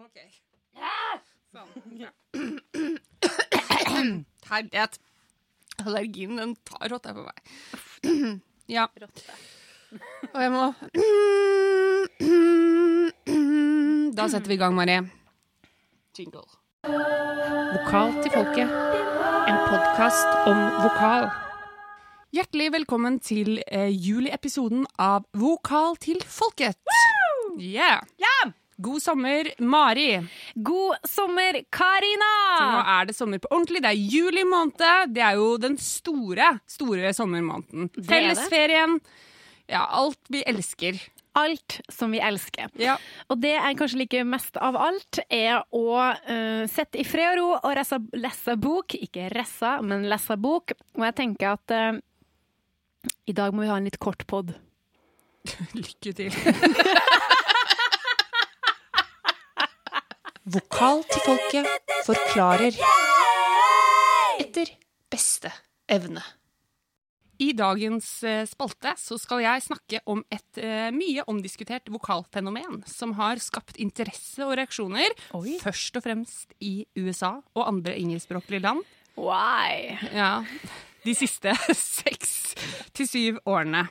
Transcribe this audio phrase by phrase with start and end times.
[0.00, 0.20] OK.
[1.52, 1.98] Sånn.
[2.00, 2.08] Ja.
[4.48, 4.96] Herlighet.
[5.80, 8.40] Allergien, den tar rotta på meg.
[8.70, 8.84] Ja.
[10.30, 10.66] Og jeg må
[14.14, 15.02] Da setter vi i gang, Marie.
[16.16, 16.46] Jingle.
[16.86, 18.70] Vokal til folket.
[19.50, 21.28] En podkast om vokal.
[22.30, 26.78] Hjertelig velkommen til eh, juliepisoden av Vokal til folket.
[27.58, 28.52] Yeah Yeah.
[28.80, 30.26] God sommer, Mari.
[30.54, 32.32] God sommer, Karina!
[32.56, 33.82] Så nå er det sommer på ordentlig.
[33.84, 35.12] Det er juli måned.
[35.12, 37.90] Det er jo den store, store sommermåneden.
[37.92, 38.06] er.
[38.08, 39.00] Fellesferien.
[39.70, 40.98] Ja, alt vi elsker.
[41.38, 42.72] Alt som vi elsker.
[42.80, 42.96] Ja.
[43.28, 47.38] Og det jeg kanskje liker mest av alt, er å uh, sitte i fred og
[47.38, 48.96] ro og resse, lese bok.
[48.96, 50.72] Ikke resse, men lese bok.
[50.96, 52.00] Og jeg tenker at uh,
[53.28, 54.56] i dag må vi ha en litt kort pod.
[55.76, 56.32] Lykke til.
[60.48, 61.66] Vokal til folket
[62.06, 62.76] forklarer
[64.40, 64.70] etter
[65.12, 65.50] beste
[65.90, 66.22] evne.
[67.40, 73.12] I dagens eh, spalte så skal jeg snakke om et eh, mye omdiskutert vokalfenomen som
[73.20, 75.58] har skapt interesse og reaksjoner, Oi.
[75.60, 78.84] først og fremst i USA og andre engelskspråklige land.
[79.20, 79.96] Why?
[80.16, 80.40] Ja,
[81.04, 82.54] de siste seks
[82.96, 83.90] til syv årene.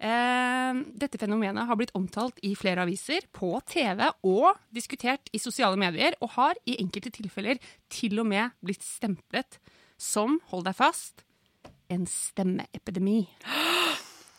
[0.00, 5.76] Eh, dette fenomenet har blitt omtalt i flere aviser, på TV og diskutert i sosiale
[5.80, 7.60] medier, og har i enkelte tilfeller
[7.92, 9.60] til og med blitt stemplet
[10.00, 11.26] som, hold deg fast,
[11.92, 13.26] en stemmeepidemi.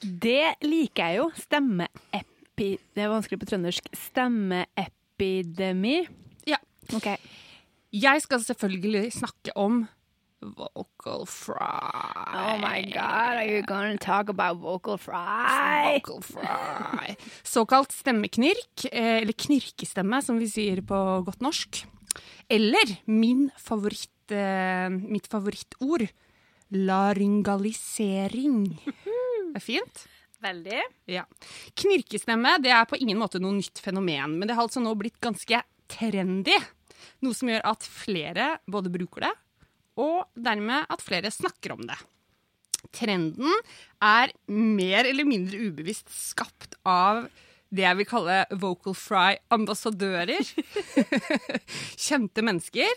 [0.01, 1.29] Det liker jeg jo.
[1.37, 2.69] Stemmeepi...
[2.95, 3.91] Det er vanskelig på trøndersk.
[4.07, 5.97] Stemmeepidemi.
[6.49, 6.57] Ja.
[6.95, 7.11] OK.
[7.91, 9.83] Jeg skal selvfølgelig snakke om
[10.41, 12.33] vocal fry.
[12.33, 15.99] Oh my god, are you gonna talk about vocal fry?
[15.99, 17.15] Vocal fry.
[17.43, 21.85] Såkalt stemmeknirk, eh, eller knirkestemme, som vi sier på godt norsk.
[22.49, 26.09] Eller min favoritt, eh, mitt favorittord,
[26.71, 28.79] laryngalisering.
[29.51, 30.07] Det er fint.
[30.41, 30.81] Veldig.
[31.05, 31.25] Ja.
[31.77, 35.19] Knirkestemme det er på ingen måte noe nytt fenomen, men det har altså nå blitt
[35.21, 36.55] ganske trendy.
[37.21, 39.33] Noe som gjør at flere både bruker det,
[39.99, 41.97] og dermed at flere snakker om det.
[42.95, 43.53] Trenden
[44.03, 47.27] er mer eller mindre ubevisst skapt av
[47.71, 50.43] det jeg vil kalle vocal fry-ambassadører.
[52.05, 52.89] Kjente mennesker,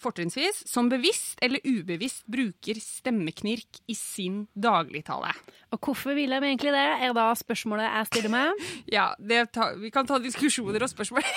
[0.00, 5.32] fortrinnsvis, som bevisst eller ubevisst bruker stemmeknirk i sin dagligtale.
[5.72, 8.66] Og hvorfor vil de egentlig det, er da spørsmålet jeg stiller meg.
[8.96, 11.24] Ja, det ta, vi kan ta diskusjoner og spørsmål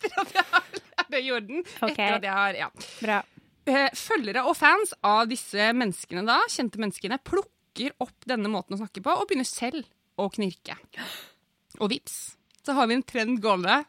[0.00, 1.62] etter at jeg har lært det i orden.
[1.82, 1.92] Ok.
[1.98, 2.70] Etter at jeg har, ja.
[3.02, 3.20] Bra.
[3.68, 8.80] Eh, Følgere og fans av disse menneskene da, kjente menneskene, plukker opp denne måten å
[8.80, 9.84] snakke på og begynner selv
[10.20, 10.76] å knirke.
[11.80, 13.82] Og vips, så har vi en trend gående.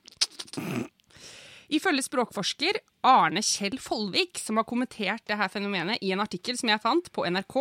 [1.72, 6.68] Ifølge språkforsker Arne Kjell Follvik, som har kommentert det her fenomenet i en artikkel som
[6.68, 7.56] jeg fant på NRK,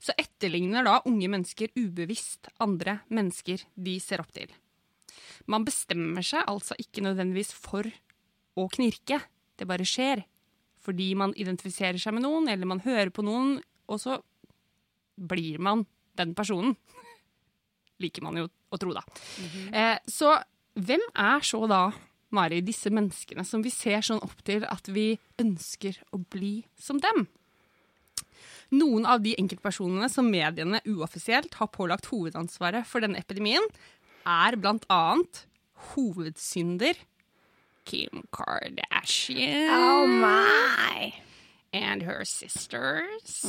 [0.00, 4.48] så etterligner da unge mennesker ubevisst andre mennesker de ser opp til.
[5.44, 7.84] Man bestemmer seg altså ikke nødvendigvis for
[8.56, 9.20] å knirke.
[9.60, 10.24] Det bare skjer.
[10.80, 13.58] Fordi man identifiserer seg med noen, eller man hører på noen,
[13.90, 14.20] og så
[15.20, 15.84] blir man
[16.18, 16.76] den personen.
[18.02, 19.02] Liker man jo å tro, da.
[19.74, 20.38] eh, så
[20.78, 21.90] hvem er så da,
[22.30, 27.00] Mari, disse menneskene som vi ser sånn opp til at vi ønsker å bli som
[27.02, 27.26] dem?
[28.70, 33.66] Noen av de enkeltpersonene som mediene uoffisielt har pålagt hovedansvaret for denne epidemien,
[34.22, 35.44] er blant annet
[35.90, 36.94] hovedsynder
[37.86, 41.12] Kim Kardashian Oh my!
[41.72, 43.44] and her sisters.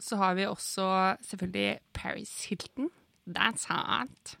[0.00, 2.90] Så har vi også selvfølgelig Paris Hilton.
[3.28, 4.36] That's hot.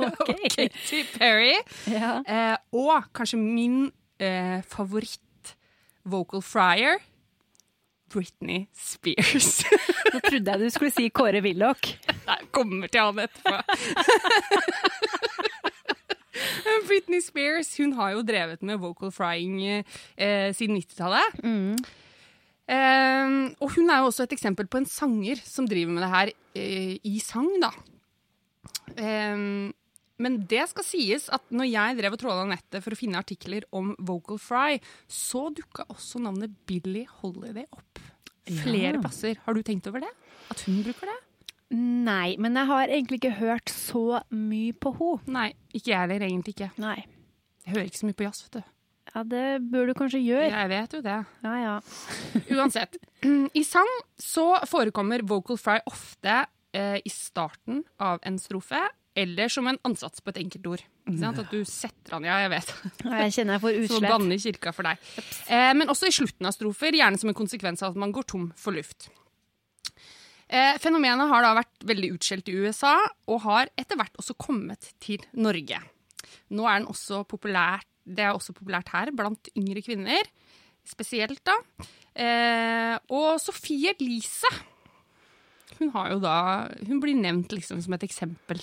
[0.00, 0.48] okay.
[0.56, 1.52] Katy Perry.
[1.86, 2.22] Ja.
[2.24, 5.56] Eh, og kanskje min eh, favoritt
[6.04, 6.96] vocal fryer,
[8.08, 9.64] Britney Spears.
[10.14, 11.92] Nå trodde jeg du skulle si Kåre Willoch.
[12.26, 13.60] Nei, kommer til han etterpå.
[16.88, 21.40] Britney Spears hun har jo drevet med vocal frying eh, siden 90-tallet.
[22.68, 23.34] Eh,
[23.64, 26.32] og hun er jo også et eksempel på en sanger som driver med det her
[26.58, 27.70] eh, i sang, da.
[28.96, 29.72] Eh,
[30.18, 33.62] men det skal sies at når jeg drev og tråla nettet for å finne artikler
[33.78, 38.00] om vocal fry, så dukka også navnet Billie Holiday opp.
[38.48, 39.00] Flere Ja.
[39.04, 39.38] plasser.
[39.44, 40.10] Har du tenkt over det?
[40.50, 41.18] At hun bruker det?
[41.74, 45.34] Nei, men jeg har egentlig ikke hørt så mye på henne.
[45.34, 46.70] Nei, ikke jeg heller, egentlig ikke.
[46.80, 46.96] Nei.
[47.66, 48.74] Jeg hører ikke så mye på jazz, vet du.
[49.14, 50.48] Ja, det bør du kanskje gjøre.
[50.52, 51.16] Jeg vet jo det.
[51.44, 51.74] Ja, ja.
[52.56, 52.96] Uansett.
[53.56, 53.88] I sang
[54.20, 56.42] så forekommer vocal fry ofte
[56.76, 58.80] eh, i starten av en strofe
[59.18, 60.84] eller som en ansats på et enkeltord.
[61.18, 61.40] Sant?
[61.40, 62.72] At du setter an Ja, jeg vet.
[63.08, 64.10] Jeg kjenner jeg får utslett.
[64.12, 65.00] banne i kirka for deg.
[65.48, 68.28] Eh, men også i slutten av strofer, gjerne som en konsekvens av at man går
[68.28, 69.08] tom for luft.
[70.48, 72.94] Eh, fenomenet har da vært veldig utskjelt i USA,
[73.28, 75.80] og har etter hvert også kommet til Norge.
[76.56, 80.24] Nå er den også populær, det er også populært her blant yngre kvinner,
[80.88, 81.58] spesielt da.
[82.16, 84.48] Eh, og Sofie Elise,
[85.78, 86.36] hun har jo da
[86.88, 88.58] Hun blir nevnt liksom som et eksempel,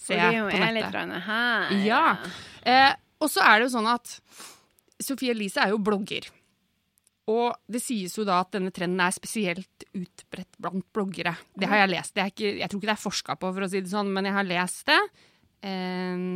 [0.00, 0.94] ser jeg på nettet.
[1.84, 2.04] Ja.
[2.64, 4.14] Eh, og så er det jo sånn at
[5.02, 6.30] Sophie Elise er jo blogger.
[7.32, 11.32] Og det sies jo da at denne trenden er spesielt utbredt blant bloggere.
[11.56, 12.18] Det har jeg lest.
[12.20, 14.36] Ikke, jeg tror ikke det er forska på, for å si det sånn, men jeg
[14.36, 15.00] har lest det.
[15.64, 16.26] Eh,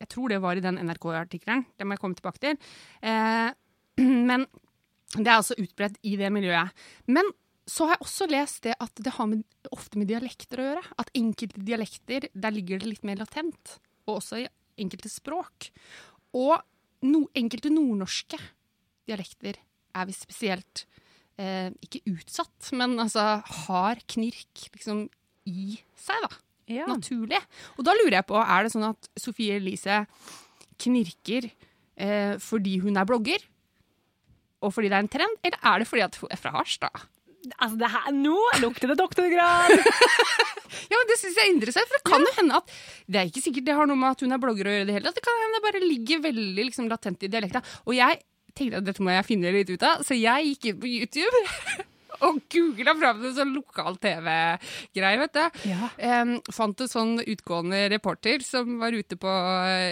[0.00, 1.66] jeg tror det var i den NRK-artikkelen.
[1.76, 2.56] Det må jeg komme tilbake til.
[3.04, 3.50] Eh,
[4.30, 4.46] men
[5.14, 6.72] det er altså utbredt i det miljøet.
[7.12, 7.28] Men
[7.68, 10.84] så har jeg også lest det at det har med, ofte med dialekter å gjøre.
[11.00, 13.78] At enkelte dialekter, der ligger det litt mer latent.
[14.08, 14.48] Og også i
[14.80, 15.70] enkelte språk.
[16.36, 16.56] Og
[17.04, 18.40] no, enkelte nordnorske
[19.08, 19.60] dialekter
[19.94, 20.84] er vi spesielt
[21.40, 25.06] eh, ikke utsatt, men altså har knirk liksom
[25.50, 26.40] i seg, da.
[26.72, 26.86] Ja.
[26.88, 27.40] Naturlig.
[27.76, 30.04] Og da lurer jeg på, er det sånn at Sofie Elise
[30.80, 33.42] knirker eh, fordi hun er blogger?
[34.64, 37.04] Og fordi det er en trend, eller er det fordi at hun er fra Harstad?
[37.60, 39.74] Altså, det her, nå lukter det doktorgrad!
[40.90, 42.72] Ja, men Det synes jeg er interessant, for det kan jo hende at
[43.06, 44.86] det er ikke sikkert det har noe med at hun er blogger å gjøre.
[44.88, 45.12] det hele.
[45.14, 47.62] Det kan hende det bare ligger veldig liksom, latent i dialekta.
[47.86, 48.18] Og jeg
[48.54, 51.42] tenkte at dette må jeg finne litt ut av, så jeg gikk inn på YouTube
[52.24, 55.58] og googla fram en sånn lokal TV-greie, vet du.
[55.70, 55.90] Ja.
[56.22, 59.32] Um, fant en sånn utgående reporter som var ute på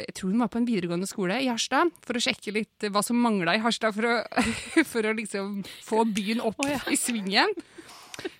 [0.06, 3.02] Jeg tror hun var på en videregående skole i Harstad, for å sjekke litt hva
[3.04, 4.16] som mangla i Harstad for å,
[4.92, 7.52] for å liksom få byen opp i svingen.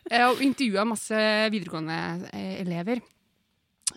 [0.09, 1.19] Uh, Og intervjua masse
[1.53, 1.99] videregående
[2.33, 3.03] eh, elever.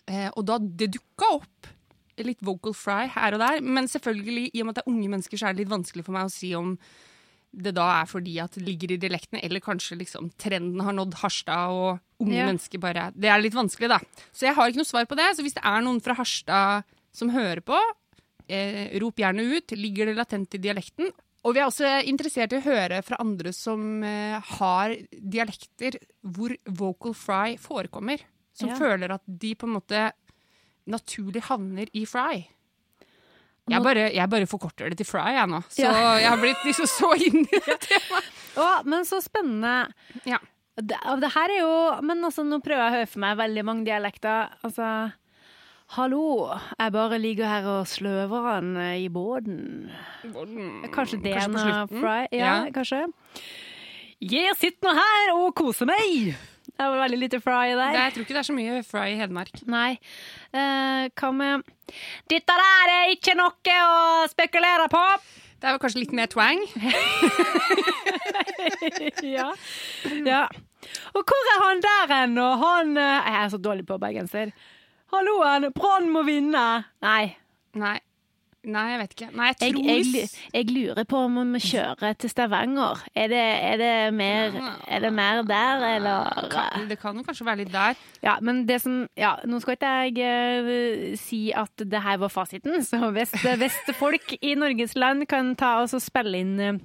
[0.06, 1.75] Uh, og da det dukka opp
[2.24, 5.10] litt vocal fry her og der, men selvfølgelig, i og med at det er unge
[5.10, 6.78] mennesker, så er det litt vanskelig for meg å si om
[7.56, 11.14] det da er fordi at det ligger i dialektene, eller kanskje liksom trenden har nådd
[11.22, 12.46] Harstad, og unge Ja.
[12.48, 14.00] mennesker bare Det er litt vanskelig, da.
[14.34, 15.36] Så jeg har ikke noe svar på det.
[15.38, 16.84] Så hvis det er noen fra Harstad
[17.14, 17.78] som hører på,
[18.50, 19.68] eh, rop gjerne ut.
[19.72, 21.12] Ligger det latent i dialekten?
[21.46, 26.56] Og vi er også interessert i å høre fra andre som eh, har dialekter hvor
[26.68, 28.20] vocal fry forekommer.
[28.54, 28.76] Som Ja.
[28.76, 30.12] føler at de på en måte
[30.92, 32.44] naturlig havner i fry.
[33.66, 35.64] Jeg bare, jeg bare forkorter det til fry, jeg nå.
[35.74, 35.94] Så Ja.
[36.22, 38.28] jeg har blitt liksom så inn i det temaet.
[38.62, 39.90] Å, men så spennende.
[40.30, 40.38] Ja.
[40.76, 41.74] Det, det her er jo
[42.04, 44.50] Men altså, nå prøver jeg å høre for meg veldig mange dialekter.
[44.68, 44.90] Altså
[45.96, 46.50] Hallo,
[46.80, 49.92] jeg bare ligger her og sløver den eh, i båten.
[50.96, 52.16] Kanskje det er noe fry?
[52.34, 52.56] Ja, Ja.
[52.74, 53.04] kanskje.
[54.26, 56.34] Jeg sitter nå her og koser meg!
[56.76, 57.94] Det var veldig lite fry Det, der.
[57.96, 59.62] jeg tror ikke det er så mye fry i Hedmark.
[59.72, 59.94] Nei.
[60.52, 61.64] Uh, hva med
[62.32, 65.04] Dette der er ikke noe å spekulere på!
[65.62, 66.60] Det er kanskje litt mer twang.
[69.24, 69.48] ja.
[70.28, 70.42] ja.
[71.16, 74.52] Og hvor er han der hen, og han eh, Jeg er så dårlig på bergenser.
[75.14, 76.66] Halloen, Brann må vinne!
[77.06, 77.24] Nei.
[77.80, 77.98] Nei.
[78.66, 79.28] Nei, jeg vet ikke.
[79.38, 83.04] Nei, jeg Jeg, tror jeg, jeg lurer på om vi kjører til Stavanger.
[83.16, 84.58] Er det, er det, mer,
[84.88, 88.00] er det mer der, eller kan, Det kan jo kanskje være litt der.
[88.24, 92.34] Ja, men det som Ja, nå skal ikke jeg uh, si at det her var
[92.34, 93.32] fasiten, så hvis,
[93.62, 96.82] hvis folk i Norges land kan ta oss og spille inn uh,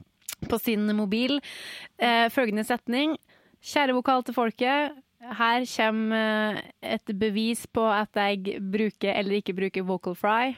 [0.50, 3.16] på sin mobil uh, følgende setning
[3.61, 4.95] Kjære vokal til folket.
[5.21, 10.55] Her kommer et bevis på at jeg bruker eller ikke bruker vocal fry.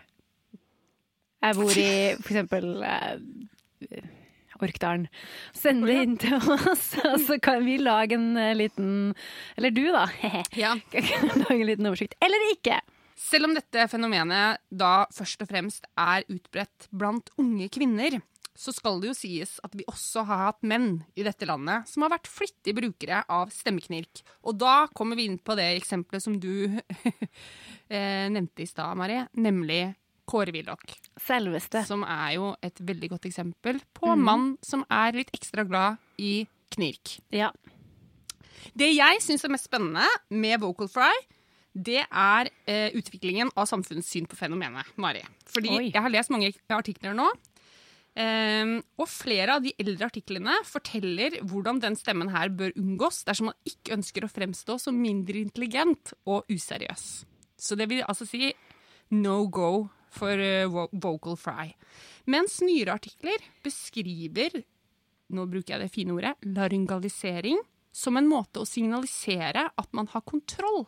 [1.42, 4.10] Jeg bor i for eksempel eh,
[4.62, 5.08] Orkdalen.
[5.56, 9.12] Send det inn til oss, og så kan vi lage en eh, liten
[9.58, 10.06] Eller du, da.
[10.62, 10.76] Ja.
[10.94, 12.14] lage en liten oversikt.
[12.22, 12.78] Eller ikke.
[13.18, 18.18] Selv om dette fenomenet da først og fremst er utbredt blant unge kvinner,
[18.58, 22.04] så skal det jo sies at vi også har hatt menn i dette landet som
[22.04, 24.22] har vært flittige brukere av stemmeknirk.
[24.44, 26.52] Og da kommer vi inn på det eksempelet som du
[27.94, 29.86] eh, nevnte i stad, Marie, nemlig
[30.28, 30.84] Kåre Willoch.
[31.20, 31.82] Selveste.
[31.88, 34.24] Som er jo et veldig godt eksempel på mm.
[34.28, 37.18] mann som er litt ekstra glad i knirk.
[37.34, 37.50] Ja.
[38.78, 41.10] Det jeg syns er mest spennende med Vocal Fry,
[41.72, 45.22] det er eh, utviklingen av samfunnets syn på fenomenet, Mari.
[45.48, 45.86] Fordi Oi.
[45.88, 47.30] jeg har lest mange artikler nå.
[48.20, 53.50] ehm, og flere av de eldre artiklene forteller hvordan den stemmen her bør unngås dersom
[53.50, 57.24] man ikke ønsker å fremstå som mindre intelligent og useriøs.
[57.56, 58.52] Så det vil altså si
[59.16, 61.72] no go for eh, vocal fry.
[62.30, 64.62] Mens nyere artikler beskriver
[65.32, 67.60] nå bruker jeg det fine ordet, laryngalisering,
[67.92, 70.86] som en måte å signalisere at man har kontroll.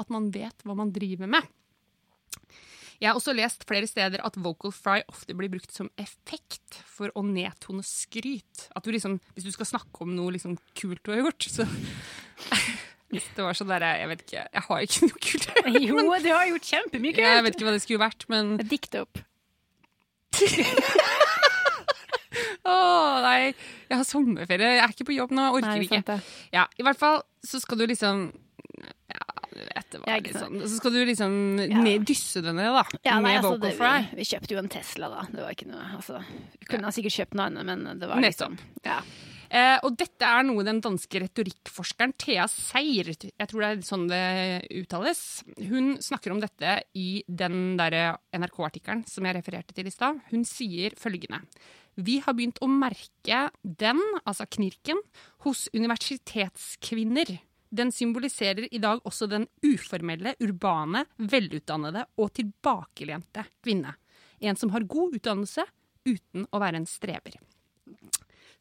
[0.00, 1.44] at man vet hva man driver med.
[2.98, 7.12] Jeg har også lest flere steder at vocal fry ofte blir brukt som effekt for
[7.14, 8.64] å nedtone skryt.
[8.74, 11.66] At du liksom, Hvis du skal snakke om noe liksom kult du har gjort, så
[13.12, 15.46] det var sånn der, Jeg vet ikke, jeg har ikke noe kult.
[15.86, 17.26] Jo, men- du har gjort kjempemye kult!
[17.28, 19.20] Jeg vet ikke hva det skulle vært, men Dikt opp.
[22.62, 22.74] Å,
[23.24, 23.52] nei.
[23.90, 24.68] Jeg har sommerferie.
[24.78, 25.42] Jeg er ikke på jobb nå.
[25.44, 26.16] Jeg orker Nei, ikke.
[26.54, 28.22] Ja, I hvert fall så skal du liksom
[29.10, 31.82] Ja, du vet det var litt sånn Så skal du liksom Ja.
[31.82, 32.84] ned, dysse den ned, da.
[33.04, 33.90] Ja, nei, med altså, vocal fry.
[34.14, 35.26] vi, vi kjøpte jo en Tesla, da.
[35.34, 36.22] Det var ikke noe altså,
[36.62, 39.00] Vi kunne ha sikkert kjøpt noe annet, men det var liksom ja.
[39.52, 44.06] Eh, og dette er noe den danske retorikkforskeren Thea Seier, jeg tror det er sånn
[44.08, 44.22] det
[44.80, 45.20] uttales,
[45.68, 50.22] hun snakker om dette i den der NRK-artikkelen som jeg refererte til i stad.
[50.30, 51.42] Hun sier følgende.
[52.00, 55.04] Vi har begynt å merke den, altså knirken,
[55.44, 57.36] hos universitetskvinner.
[57.72, 63.98] Den symboliserer i dag også den uformelle, urbane, velutdannede og tilbakelente kvinne.
[64.40, 65.68] En som har god utdannelse
[66.08, 67.36] uten å være en streber.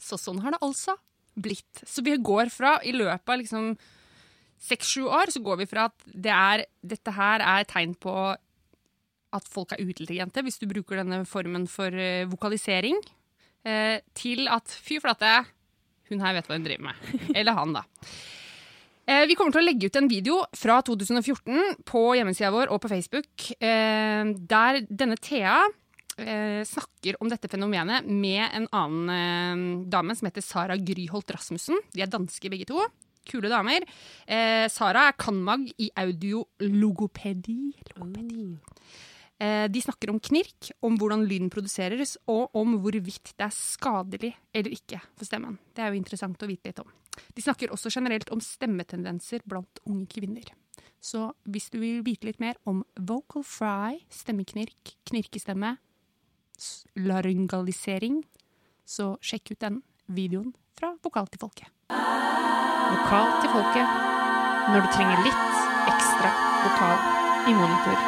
[0.02, 0.98] Så sånn har det altså
[1.38, 1.84] blitt.
[1.88, 3.74] Så vi går fra, i løpet av liksom
[4.62, 8.16] seks-sju år, så går vi fra at det er, dette her er tegn på
[9.32, 13.00] at folk er uintelligente, hvis du bruker denne formen for eh, vokalisering,
[13.64, 15.32] eh, til at fy flate,
[16.12, 17.12] hun her vet hva hun driver med.
[17.40, 17.86] Eller han, da.
[19.08, 22.84] Eh, vi kommer til å legge ut en video fra 2014 på hjemmesida vår og
[22.84, 25.62] på Facebook, der denne Thea
[26.18, 31.80] eh, snakker om dette fenomenet med en annen eh, dame som heter Sara Gryholt Rasmussen.
[31.96, 32.84] De er danske begge to.
[33.30, 33.86] Kule damer.
[34.26, 35.70] Eh, Sara er cand.mag.
[35.78, 37.62] i audiologopedi.
[37.96, 38.48] Logopedi.
[39.42, 44.36] Eh, de snakker om knirk, om hvordan lyden produseres, og om hvorvidt det er skadelig
[44.54, 45.58] eller ikke for stemmen.
[45.74, 46.90] Det er jo interessant å vite litt om.
[47.34, 50.46] De snakker også generelt om stemmetendenser blant unge kvinner.
[51.02, 55.80] Så hvis du vil vite litt mer om vocal fry, stemmeknirk, knirkestemme,
[57.00, 58.22] laryngalisering,
[58.86, 61.70] så sjekk ut den videoen fra Vokal til folket.
[61.92, 64.10] Vokal til folket
[64.72, 66.32] når du trenger litt ekstra
[66.64, 66.98] vokal
[67.50, 68.02] i monitor.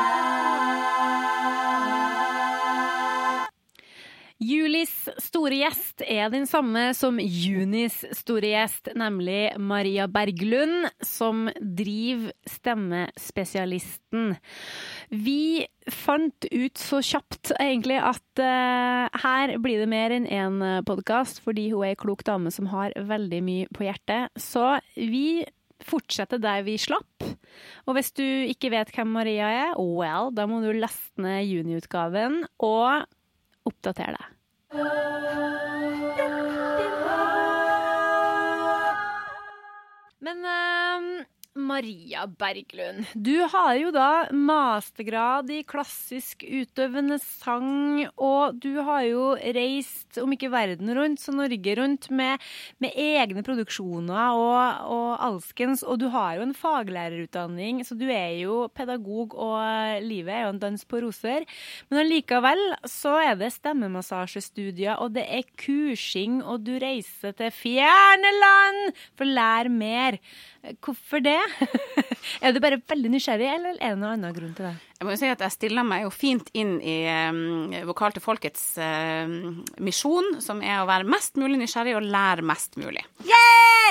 [4.44, 4.73] Julis
[5.22, 14.36] store gjest er den samme som Junis store gjest, nemlig Maria Berglund, som driver Stemmespesialisten.
[15.10, 21.44] Vi fant ut så kjapt egentlig at uh, her blir det mer enn én podkast,
[21.44, 24.32] fordi hun er ei klok dame som har veldig mye på hjertet.
[24.40, 25.44] Så vi
[25.84, 27.26] fortsetter der vi slapp.
[27.88, 32.44] Og hvis du ikke vet hvem Maria er, well, da må du laste ned juniutgaven
[32.64, 33.06] og
[33.68, 34.32] oppdatere deg.
[34.74, 34.82] Men
[40.46, 49.04] eh, Maria Berglund, du har jo da mastergrad i klassisk utøvende sang, og du har
[49.06, 52.42] jo reist, om ikke verden rundt, så Norge rundt, med,
[52.82, 58.34] med egne produksjoner og, og alskens, og du har jo en faglærerutdanning, så du er
[58.42, 61.46] jo pedagog, og livet er jo en dans på roser.
[61.92, 68.34] Men allikevel så er det stemmemassasjestudier, og det er kursing, og du reiser til fjerne
[68.40, 68.84] land
[69.14, 70.18] for å lære mer.
[70.82, 71.43] Hvorfor det?
[72.44, 74.74] er du bare veldig nysgjerrig, eller er det noen annen grunn til det?
[75.00, 76.98] Jeg må jo si at jeg stiller meg jo fint inn i
[77.28, 82.46] um, Vokal til folkets um, misjon, som er å være mest mulig nysgjerrig og lære
[82.48, 83.04] mest mulig.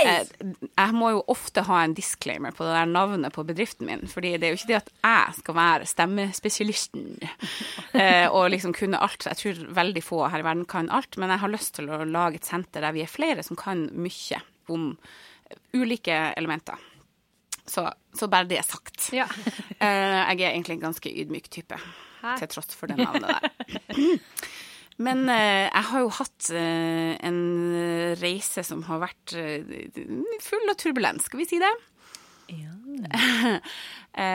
[0.02, 0.25] Eh,
[0.66, 4.35] jeg må jo ofte ha en disclaimer på det der navnet på bedriften min, fordi
[4.40, 9.28] det er jo ikke det at jeg skal være stemmespesialisten uh, og liksom kunne alt.
[9.28, 12.02] Jeg tror veldig få her i verden kan alt, men jeg har lyst til å
[12.09, 14.40] lage et senter der vi er flere som kan mye
[14.73, 14.94] om
[15.76, 16.80] ulike elementer.
[17.69, 19.11] Så, så bare det er sagt.
[19.14, 19.28] Ja.
[19.83, 21.75] Eh, jeg er egentlig en ganske ydmyk type,
[22.21, 22.37] Hæ?
[22.38, 24.21] til tross for det navnet der.
[25.07, 27.40] Men eh, jeg har jo hatt eh, en
[28.21, 29.35] reise som har vært
[30.45, 31.73] full av turbulens, skal vi si det?
[32.52, 33.59] Ja.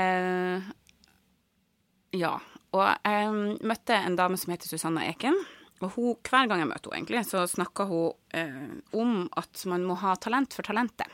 [2.26, 2.34] ja.
[2.76, 3.32] Og jeg
[3.72, 5.38] møtte en dame som heter Susanna Eken.
[5.84, 8.68] Og hun, hver gang jeg møter henne, egentlig, så snakker hun eh,
[8.98, 11.12] om at man må ha talent for talentet.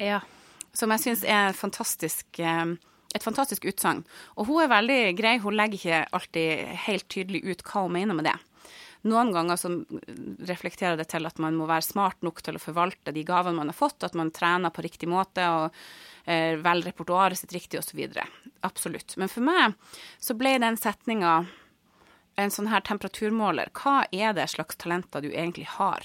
[0.00, 0.20] Ja.
[0.76, 2.76] Som jeg syns er fantastisk, eh,
[3.14, 4.04] et fantastisk utsagn.
[4.38, 8.14] Og hun er veldig grei, hun legger ikke alltid helt tydelig ut hva hun mener
[8.14, 8.38] med det.
[9.08, 9.70] Noen ganger så
[10.44, 13.72] reflekterer det til at man må være smart nok til å forvalte de gavene man
[13.72, 15.78] har fått, at man trener på riktig måte og
[16.26, 18.02] eh, velger repertoaret sitt riktig osv.
[18.68, 19.16] Absolutt.
[19.16, 19.72] Men for meg
[20.20, 21.38] så ble den setninga
[22.40, 23.72] en sånn her temperaturmåler.
[23.76, 26.04] Hva er det slags talenter du egentlig har,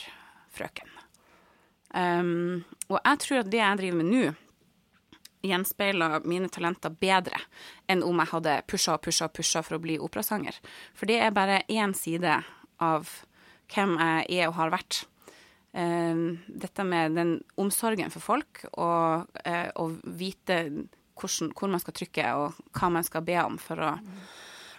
[0.56, 0.90] frøken?
[1.96, 4.24] Um, og jeg tror at det jeg driver med nå,
[5.46, 7.40] gjenspeila mine talenter bedre
[7.92, 10.58] enn om jeg hadde pusha og pusha og pusha for å bli operasanger.
[10.98, 12.40] For det er bare én side
[12.84, 13.12] av
[13.74, 15.04] hvem jeg er og har vært.
[15.76, 20.62] Eh, dette med den omsorgen for folk og eh, å vite
[21.16, 23.94] hvordan, hvor man skal trykke og hva man skal be om for å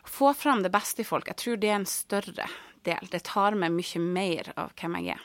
[0.07, 1.29] få fram det beste i folk.
[1.33, 2.49] Jeg tror det er en større
[2.87, 3.09] del.
[3.11, 5.25] Det tar med mye mer av hvem jeg er.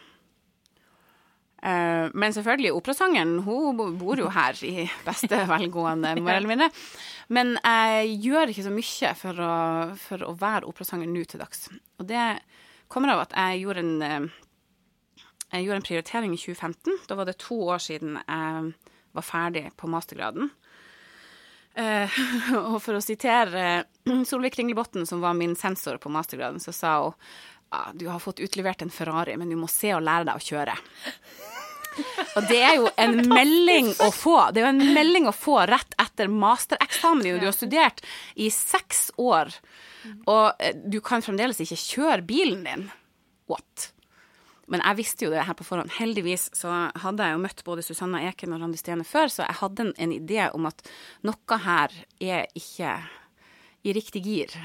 [1.61, 6.69] Eh, men selvfølgelig, operasangeren hun bor jo her i beste velgående, mer eller mindre.
[7.29, 9.55] Men jeg gjør ikke så mye for å,
[10.01, 11.67] for å være operasanger nå til dags.
[12.01, 12.23] Og det
[12.91, 17.05] kommer av at jeg gjorde en, eh, jeg gjorde en prioritering i 2015.
[17.11, 18.73] Da var det to år siden jeg
[19.11, 20.49] var ferdig på mastergraden.
[21.77, 22.19] Eh,
[22.73, 23.85] og for å sitere
[24.27, 27.15] Solveig Kringlebotn, som var min sensor på mastergraden, så sa hun
[27.93, 30.75] du har fått utlevert en Ferrari, men du må se og lære deg å kjøre.
[32.39, 34.37] Og det er jo en melding å få.
[34.51, 37.39] Det er jo en melding å få rett etter mastereksamen.
[37.39, 38.03] Du har studert
[38.35, 39.53] i seks år,
[40.25, 42.87] og eh, du kan fremdeles ikke kjøre bilen din.
[43.51, 43.91] What?
[44.71, 45.91] Men jeg visste jo det her på forhånd.
[45.97, 46.71] Heldigvis så
[47.03, 49.95] hadde jeg jo møtt både Susanna Eken og Randi Stene før, så jeg hadde en,
[49.99, 50.79] en idé om at
[51.27, 52.95] noe her er ikke
[53.83, 54.55] i riktig gir.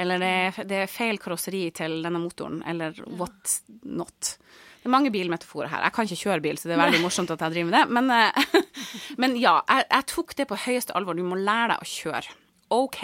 [0.00, 4.36] Eller det det er feil karosseri til denne motoren, eller what not.
[4.80, 5.82] Det er mange bilmetaforer her.
[5.84, 7.84] Jeg kan ikke kjøre bil, så det er veldig morsomt at jeg driver med det.
[7.92, 8.70] Men, eh,
[9.20, 11.18] men ja, jeg, jeg, tok det på høyeste alvor.
[11.18, 12.36] Du må lære deg å kjøre.
[12.72, 13.02] OK.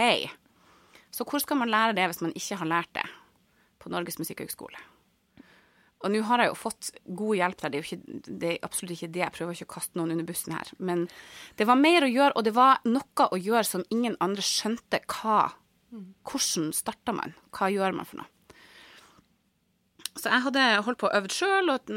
[1.13, 3.05] Så hvor skal man lære det hvis man ikke har lært det
[3.83, 4.81] på Norges musikkhøgskole?
[6.05, 7.73] Og nå har jeg jo fått god hjelp der.
[7.73, 9.23] Det er, jo ikke, det er absolutt ikke det.
[9.27, 10.73] Jeg prøver ikke å kaste noen under bussen her.
[10.81, 11.07] Men
[11.61, 15.03] det var mer å gjøre, og det var noe å gjøre som ingen andre skjønte
[15.13, 15.51] hva
[16.27, 17.35] Hvordan starter man?
[17.55, 18.31] Hva gjør man for noe?
[20.17, 21.91] Så jeg hadde holdt på å øve sjøl og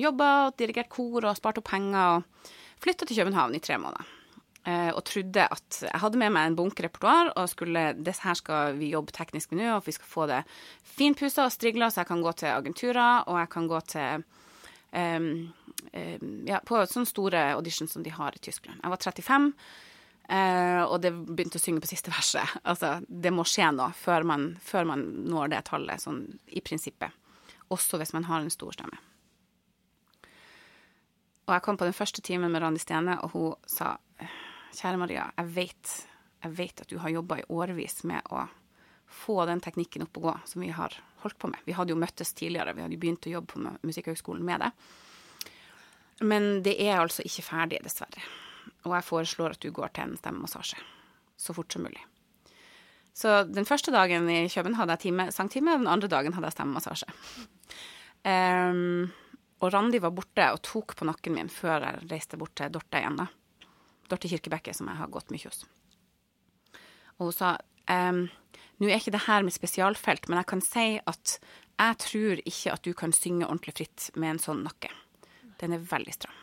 [0.00, 2.18] jobba og dirigert kor og spart opp penger.
[2.18, 4.08] og Flytta til København i tre måneder.
[4.68, 8.36] Eh, og trodde at jeg hadde med meg en bunke repertoar, og skulle, det her
[8.36, 10.42] skal vi jobbe teknisk med nå, og vi skal få det
[10.84, 14.26] finpussa og strigla, så jeg kan gå til agenturer, og jeg kan gå til
[14.92, 15.30] um,
[15.94, 18.82] um, ja, på sånne store auditions som de har i Tyskland.
[18.82, 19.48] Jeg var 35.
[20.30, 22.58] Uh, og det begynte å synge på siste verset.
[22.62, 26.22] Altså, det må skje noe før man, før man når det tallet, sånn
[26.54, 27.16] i prinsippet
[27.70, 28.98] også hvis man har en stor stemme.
[31.46, 33.96] Og jeg kom på den første timen med Randi Stene, og hun sa
[34.70, 35.94] Kjære Maria, jeg vet,
[36.44, 38.44] jeg vet at du har jobba i årevis med å
[39.10, 41.62] få den teknikken opp og gå som vi har holdt på med.
[41.66, 44.70] Vi hadde jo møttes tidligere, vi hadde jo begynt å jobbe på Musikkhøgskolen med det.
[46.22, 48.22] Men det er altså ikke ferdig, dessverre.
[48.86, 50.80] Og jeg foreslår at du går til en stemmemassasje
[51.40, 52.02] så fort som mulig.
[53.16, 56.58] Så den første dagen i København hadde jeg time, sangtime, den andre dagen hadde jeg
[56.58, 57.08] stemmemassasje.
[58.20, 59.08] Um,
[59.60, 63.00] og Randi var borte og tok på nakken min før jeg reiste bort til Dorte
[63.00, 63.16] igjen.
[63.16, 63.26] da.
[64.10, 65.64] Dorte Kirkebekke, som jeg har gått mye hos.
[67.18, 67.54] Og hun sa
[67.88, 68.26] um,
[68.80, 71.36] nå er ikke det her mitt spesialfelt, men jeg kan si at
[71.80, 74.92] jeg tror ikke at du kan synge ordentlig fritt med en sånn nakke.
[75.60, 76.36] Den er veldig stram.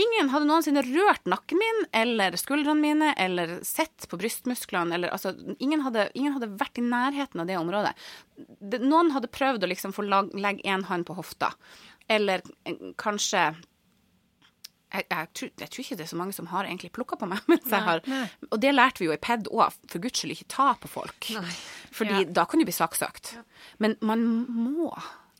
[0.00, 4.96] Ingen hadde noensinne rørt nakken min eller skuldrene mine eller sett på brystmusklene.
[4.96, 7.92] Eller, altså, ingen, hadde, ingen, hadde, vært i nærheten av det området.
[8.58, 11.52] Det, noen hadde prøvd å liksom få lag, legge én hånd på hofta.
[12.10, 13.46] Eller eh, kanskje
[14.94, 17.28] jeg, jeg, tror, jeg, tror, ikke det er så mange som har egentlig plukka på
[17.30, 17.42] meg.
[17.50, 18.02] mens jeg har,
[18.50, 19.74] Og det lærte vi jo i PED òg.
[19.90, 21.30] For guds skyld, ikke ta på folk.
[21.34, 21.58] Nei.
[21.94, 22.30] Fordi ja.
[22.40, 23.36] da kan du bli saksøkt.
[23.38, 23.44] Ja.
[23.82, 24.90] Men man må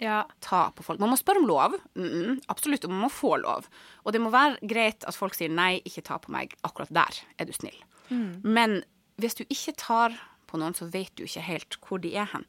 [0.05, 0.21] ja.
[0.45, 1.01] ta på folk.
[1.03, 3.69] Man må spørre om lov, mm -mm, absolutt, og man må få lov.
[4.05, 7.25] Og det må være greit at folk sier nei, ikke ta på meg akkurat der,
[7.38, 7.81] er du snill.
[8.11, 8.40] Mm.
[8.45, 8.85] Men
[9.17, 10.14] hvis du ikke tar
[10.47, 12.45] på noen, så vet du ikke helt hvor de er hen.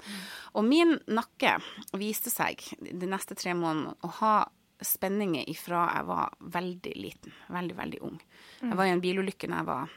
[0.54, 1.58] Og min nakke
[1.94, 4.36] viste seg de neste tre månedene å ha
[4.82, 8.18] spenninger ifra jeg var veldig liten, veldig, veldig ung.
[8.62, 9.94] Jeg var i en bilulykke da jeg var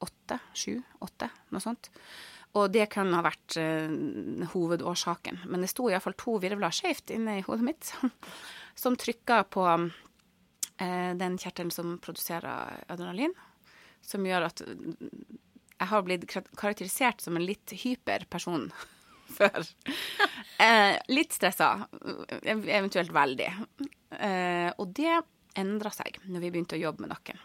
[0.00, 1.90] åtte, sju, åtte, noe sånt.
[2.58, 5.44] Og det kunne ha vært uh, hovedårsaken.
[5.50, 7.92] Men det sto iallfall to virvler skjevt inne i hodet mitt
[8.80, 13.34] som trykka på uh, den kjertelen som produserer adrenalin.
[14.02, 18.66] Som gjør at jeg har blitt karakterisert som en litt hyper person
[19.38, 19.62] før.
[20.58, 21.76] Uh, litt stressa,
[22.42, 23.52] eventuelt veldig.
[24.74, 25.20] og det
[25.60, 27.38] endra seg når vi begynte å jobbe med nakken.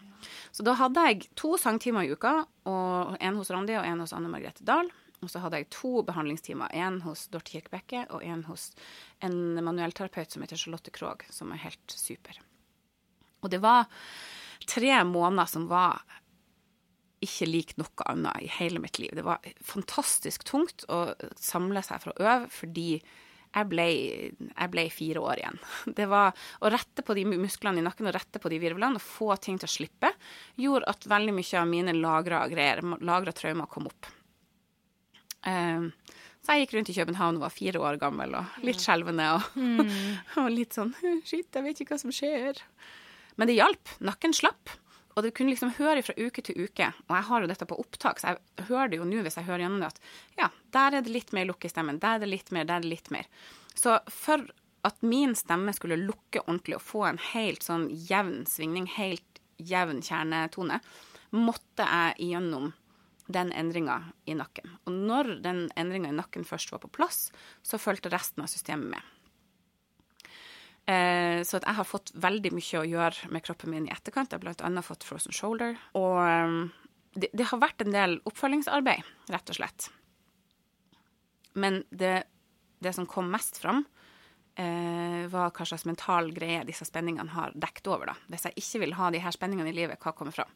[0.54, 4.14] Så da hadde jeg to sangtimer i uka, og en hos Randi og en hos
[4.16, 4.90] Anne Margrethe Dahl.
[5.24, 8.68] Og så hadde jeg to behandlingstimer, en hos Dorte Kirkebekke og en hos
[9.24, 12.36] en manuellterapeut som heter Charlotte Krogh, som er helt super.
[13.40, 13.88] Og det var
[14.68, 16.02] tre måneder som var
[17.24, 19.14] ikke lik noe annet i hele mitt liv.
[19.16, 21.08] Det var fantastisk tungt å
[21.40, 22.90] samle seg for å øve, fordi
[23.56, 23.86] jeg ble,
[24.50, 25.60] jeg ble fire år igjen.
[25.98, 29.04] Det var å rette på de musklene i nakken og rette på de virvlene og
[29.04, 30.12] få ting til å slippe,
[30.60, 34.10] gjorde at veldig mye av mine lagra greier, lagra traumer, kom opp.
[35.46, 35.88] Eh,
[36.46, 39.56] så jeg gikk rundt i København og var fire år gammel og litt skjelvende og,
[40.44, 40.92] og litt sånn
[41.26, 42.60] Shit, jeg vet ikke hva som skjer.
[43.36, 43.96] Men det hjalp.
[44.06, 44.70] Nakken slapp.
[45.16, 46.90] Og det kunne liksom høre fra uke til uke.
[47.08, 49.48] Og jeg har jo dette på opptak, så jeg hører det jo nå hvis jeg
[49.48, 52.24] hører gjennom det, at ja, der er det litt mer lukk i stemmen, der er
[52.24, 53.28] det litt mer, der er det litt mer.
[53.72, 54.44] Så for
[54.86, 60.04] at min stemme skulle lukke ordentlig og få en helt sånn jevn svingning, helt jevn
[60.04, 60.82] kjernetone,
[61.32, 62.74] måtte jeg igjennom
[63.32, 64.76] den endringa i nakken.
[64.86, 67.30] Og når den endringa i nakken først var på plass,
[67.66, 69.15] så fulgte resten av systemet med.
[70.86, 74.30] Eh, så jeg har fått veldig mye å gjøre med kroppen min i etterkant.
[74.30, 74.84] Jeg har bl.a.
[74.86, 75.74] fått frozen shoulder.
[75.98, 76.60] Og um,
[77.16, 79.88] det, det, har vært en del oppfølgingsarbeid, rett og slett.
[81.58, 82.20] Men det,
[82.84, 83.82] det som kom mest fram,
[84.60, 88.12] eh, var hva slags mental greie disse spenningene har dekt over.
[88.12, 88.16] Da.
[88.30, 90.52] Hvis jeg ikke vil ha de her spenningene i livet, hva kommer fram?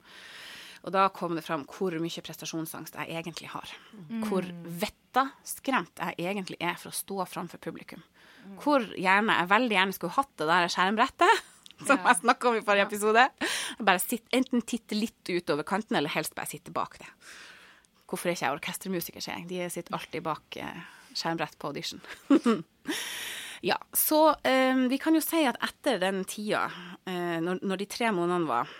[0.80, 3.72] Og da kom det fram hvor mye prestasjonsangst jeg egentlig har.
[4.08, 4.22] Mm.
[4.28, 4.46] Hvor
[4.84, 8.04] vettaskremt jeg egentlig er for å stå framfor publikum.
[8.60, 11.46] Hvor gjerne jeg veldig gjerne skulle hatt det der skjermbrettet.
[11.86, 12.10] Som ja.
[12.10, 13.22] jeg snakka om i forrige episode.
[13.80, 17.08] Bare sitt, enten titte litt utover kanten, eller helst bare sitte bak det.
[18.10, 19.48] Hvorfor er ikke jeg orkestermusiker, sier jeg.
[19.48, 20.82] De sitter alltid bak eh,
[21.14, 22.02] skjermbrett på audition.
[23.70, 26.66] ja, så eh, vi kan jo si at etter den tida,
[27.08, 28.72] eh, når, når, de tre månedene var,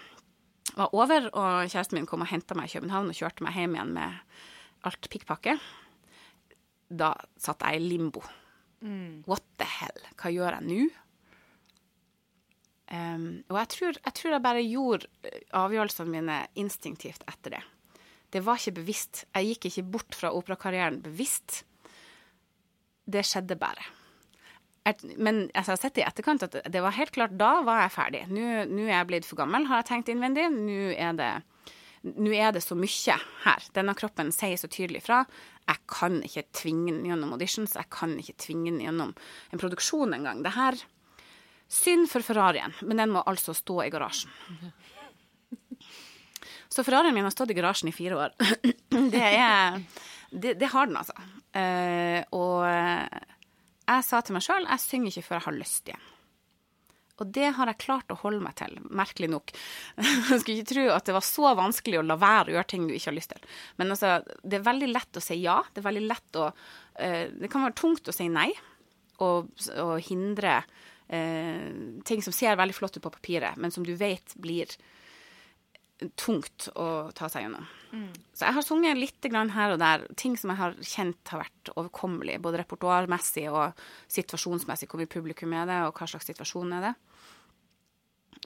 [0.75, 3.79] var, over, og kjæresten min kom og henta meg i København og kjørte meg hjem
[3.79, 5.57] igjen med alt pikkpakke,
[6.91, 8.25] da satt jeg i limbo.
[8.81, 9.23] Mm.
[9.29, 10.05] What the hell?
[10.21, 10.89] Hva gjør jeg nå?
[12.91, 17.63] Um, og jeg tror, jeg tror, jeg bare gjorde eh, avgjørelsene mine instinktivt etter det.
[18.35, 19.25] Det var ikke bevisst.
[19.35, 21.63] Jeg gikk ikke bort fra operakarrieren bevisst.
[23.11, 23.87] Det skjedde bare.
[25.19, 27.95] Men altså, jeg har sett i etterkant at det var helt klart da var jeg
[27.95, 28.23] ferdig.
[28.33, 30.49] Nå, nå er jeg blitt for gammel, har jeg tenkt innvendig.
[30.55, 31.31] Nå er det
[32.03, 33.67] nå er det så mye her.
[33.77, 35.25] Denne kroppen sier så tydelig fra.
[35.69, 39.13] Jeg kan ikke tvinge den gjennom auditions, jeg kan ikke tvinge den gjennom
[39.53, 40.43] en produksjon engang.
[40.47, 40.81] Det her
[41.71, 44.33] Synd for Ferrarien, men den må altså stå i garasjen.
[46.67, 48.35] Så Ferrarien min har stått i garasjen i fire år.
[49.15, 49.79] Det er
[50.31, 51.15] Det, det har den, altså.
[51.55, 56.05] Uh, og jeg sa til meg sjøl jeg synger ikke før jeg har lyst igjen.
[57.21, 59.53] Og det har jeg klart å holde meg til, merkelig nok.
[60.31, 62.87] Jeg skulle ikke tro at det var så vanskelig å la være å gjøre ting
[62.89, 63.51] du ikke har lyst til.
[63.81, 65.59] Men altså, det er veldig lett å si ja.
[65.69, 68.49] Det er veldig lett å uh, Det kan være tungt å si nei,
[69.21, 71.69] og, og hindre uh,
[72.09, 74.73] ting som ser veldig flott ut på papiret, men som du vet blir
[76.19, 77.69] tungt å ta seg gjennom.
[77.91, 78.11] Mm.
[78.33, 81.73] Så jeg har sunget litt her og der, ting som jeg har kjent har vært
[81.75, 86.91] overkommelig, både repertoarmessig og situasjonsmessig, hvor mye publikum er det, og hva slags situasjon er
[86.91, 86.95] det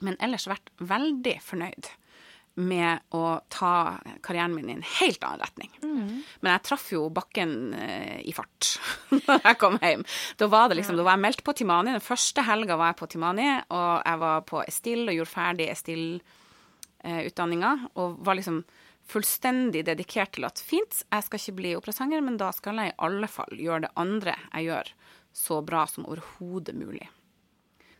[0.03, 1.91] men ellers vært veldig fornøyd
[2.55, 5.71] med å ta karrieren min i en helt annen retning.
[5.83, 6.21] Mm.
[6.39, 8.77] Men jeg traff jo bakken eh, i fart
[9.27, 10.05] da jeg kom hjem.
[10.39, 11.91] Da var, det liksom, da var jeg meldt på Timani.
[11.97, 15.67] Den første helga var jeg på Timani, og jeg var på Estille, og gjorde ferdig
[15.73, 16.41] Estill-utdanninga.
[17.05, 17.27] Eh,
[17.93, 18.63] og var liksom
[19.05, 22.97] fullstendig dedikert til at fint, jeg skal ikke bli operasanger, men da skal jeg i
[23.05, 24.89] alle fall gjøre det andre jeg gjør,
[25.35, 27.05] så bra som overhodet mulig.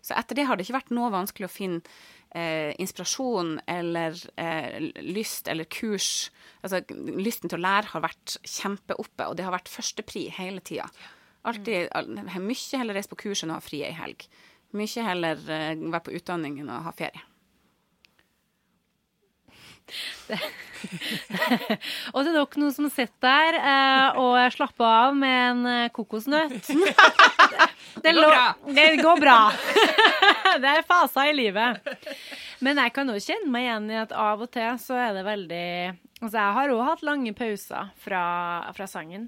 [0.06, 1.82] Så etter det har det ikke vært noe vanskelig å finne
[2.38, 6.30] eh, inspirasjon eller eh, lyst eller kurs.
[6.62, 10.90] Altså lysten til å lære har vært kjempeoppe, og det har vært førstepri hele tida.
[11.46, 11.90] Alltid,
[12.42, 14.28] Mye heller reise på kurs enn å ha fri ei helg.
[14.78, 17.26] Mye heller eh, være på utdanning enn å ha ferie.
[20.26, 20.40] Det.
[22.14, 25.92] og det er nok noen som sitter der eh, og slapper av med en eh,
[25.94, 26.72] kokosnøtt.
[28.04, 28.48] det, går bra.
[28.80, 29.38] Det går bra.
[30.64, 31.86] det er faser i livet.
[32.66, 35.28] Men jeg kan også kjenne meg igjen i at av og til så er det
[35.28, 35.70] veldig
[36.24, 38.22] Altså, jeg har òg hatt lange pauser fra,
[38.74, 39.28] fra sangen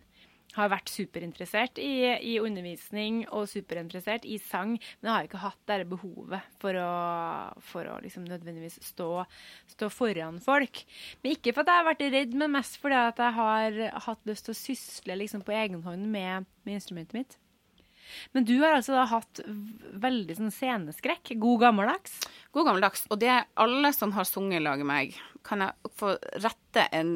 [0.58, 5.62] har vært superinteressert i, i, undervisning og superinteressert i sang, men jeg har ikke hatt
[5.70, 6.92] det behovet for å,
[7.72, 9.10] for å liksom nødvendigvis stå,
[9.74, 10.84] stå, foran folk.
[11.22, 14.30] Men ikke for at jeg har vært redd, men mest fordi at jeg har hatt
[14.30, 17.38] lyst til å sysle liksom på egen hånd med, med instrumentet mitt.
[18.32, 21.34] Men du har altså da hatt veldig sånn sceneskrekk.
[21.42, 22.20] God gammeldags?
[22.58, 23.06] God gammeldags.
[23.14, 26.10] Og det er alle som har sunget lag med meg, kan jeg få
[26.44, 27.12] rette en,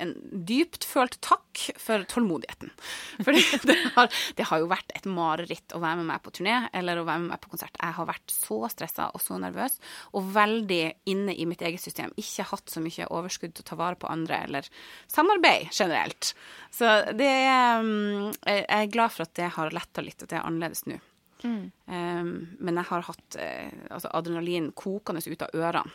[0.00, 0.12] en
[0.46, 2.70] dyptfølt takk for tålmodigheten.
[3.26, 6.54] For det har, det har jo vært et mareritt å være med meg på turné
[6.76, 7.76] eller å være med meg på konsert.
[7.82, 9.76] Jeg har vært så stressa og så nervøs
[10.14, 10.80] og veldig
[11.10, 12.14] inne i mitt eget system.
[12.20, 14.72] Ikke hatt så mye overskudd til å ta vare på andre eller
[15.10, 16.32] samarbeid generelt.
[16.72, 20.38] Så det er mm, Jeg er glad for at det har letta litt, at det
[20.38, 21.02] er annerledes nå.
[21.44, 21.70] Mm.
[21.90, 22.28] Um,
[22.62, 25.90] men jeg har hatt uh, altså adrenalin kokende ut av ørene.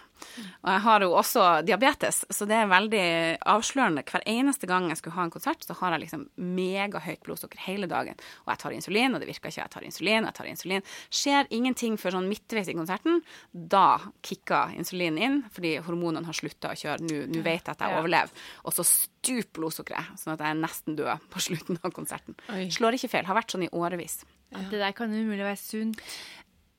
[0.65, 3.05] Og jeg har jo også diabetes, så det er veldig
[3.51, 4.03] avslørende.
[4.08, 7.88] Hver eneste gang jeg skulle ha en konsert, så har jeg liksom megahøyt blodsukker hele
[7.91, 8.19] dagen.
[8.43, 9.62] Og jeg tar insulin, og det virker ikke.
[9.62, 10.86] Jeg tar insulin, og jeg tar insulin.
[11.21, 13.88] Skjer ingenting før sånn midtveis i konserten, da
[14.25, 17.08] kicker insulinen inn, fordi hormonene har slutta å kjøre.
[17.31, 18.47] Nå vet jeg at jeg overlever.
[18.67, 22.36] Og så stuper blodsukkeret, sånn at jeg er nesten død på slutten av konserten.
[22.51, 22.67] Oi.
[22.73, 23.29] Slår ikke feil.
[23.29, 24.23] Har vært sånn i årevis.
[24.55, 24.62] Ja.
[24.71, 25.85] Det der kan umulig være sunt.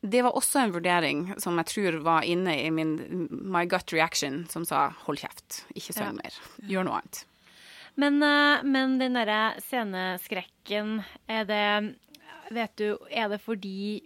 [0.07, 2.97] Det var også en vurdering som jeg tror var inne i min
[3.31, 6.37] my gut reaction, som sa hold kjeft, ikke søvn mer,
[6.71, 7.25] gjør noe annet.
[7.97, 11.69] Men, eh, men den derre sceneskrekken, er det
[12.55, 14.05] Vet du, er det fordi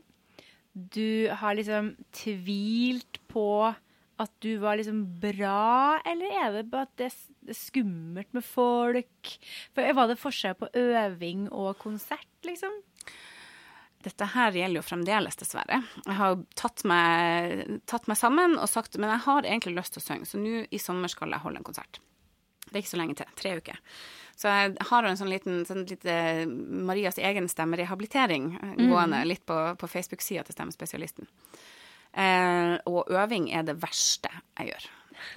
[0.72, 3.74] du har liksom tvilt på
[4.20, 9.34] at du var liksom bra, eller er det bare at det er skummelt med folk?
[9.74, 12.80] For Var det forskjell på øving og konsert, liksom?
[14.00, 15.82] Dette her gjelder jo fremdeles, dessverre.
[16.06, 20.00] Jeg har tatt meg, tatt meg sammen og sagt men jeg har egentlig lyst til
[20.00, 22.00] å synge, så nå i sommer skal jeg holde en konsert.
[22.70, 23.34] Det er ikke så lenge til.
[23.36, 23.80] Tre uker.
[24.40, 26.14] Så jeg har en sånn liten sånn lite
[26.46, 28.86] Marias egen stemmerehabilitering mm.
[28.86, 31.28] gående litt på, på Facebook-sida til Stemmespesialisten.
[32.16, 34.88] Eh, og øving er det verste jeg gjør.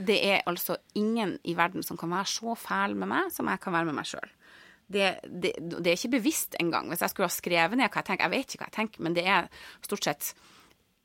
[0.08, 3.60] Det er altså ingen i verden som kan være så fæl med meg som jeg
[3.60, 4.32] kan være med meg sjøl
[4.88, 6.90] det, det, det, er ikke bevisst engang.
[6.92, 9.06] Hvis jeg skulle ha skrevet ned hva jeg tenker, jeg vet ikke hva jeg tenker,
[9.06, 9.50] men det er
[9.86, 10.34] stort sett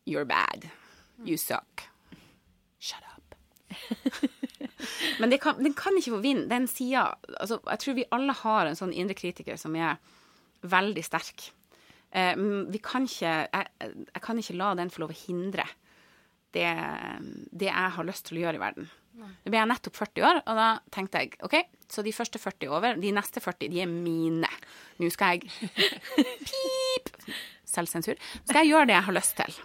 [0.09, 0.69] You're bad.
[1.25, 1.85] You suck.
[2.81, 3.35] Shut up.
[5.21, 6.49] men kan, den kan ikke få vinne.
[6.49, 9.99] Den sida altså, Jeg tror vi alle har en sånn indre kritiker som er
[10.65, 11.51] veldig sterk.
[12.11, 12.35] Eh,
[12.73, 15.67] vi kan ikke jeg, jeg, kan ikke la den få lov å hindre
[16.57, 16.71] det,
[17.53, 18.89] det jeg har lyst til å gjøre i verden.
[19.19, 21.57] Nå ble jeg nettopp 40 år, og da tenkte jeg OK,
[21.89, 24.51] så de første 40 over, de neste 40, de er mine.
[25.01, 25.49] Nå skal jeg
[26.49, 27.13] Pip!
[27.69, 28.19] Selvsensur.
[28.45, 29.59] Skal jeg gjøre det jeg har lyst til.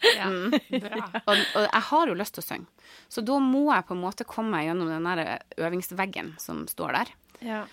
[0.00, 0.54] Ja, mm.
[1.28, 2.86] og, og, jeg har jo lyst til å synge.
[3.12, 6.96] Så da må jeg på en måte komme meg gjennom den der øvingsveggen som står
[6.96, 7.12] der.
[7.44, 7.64] Ja.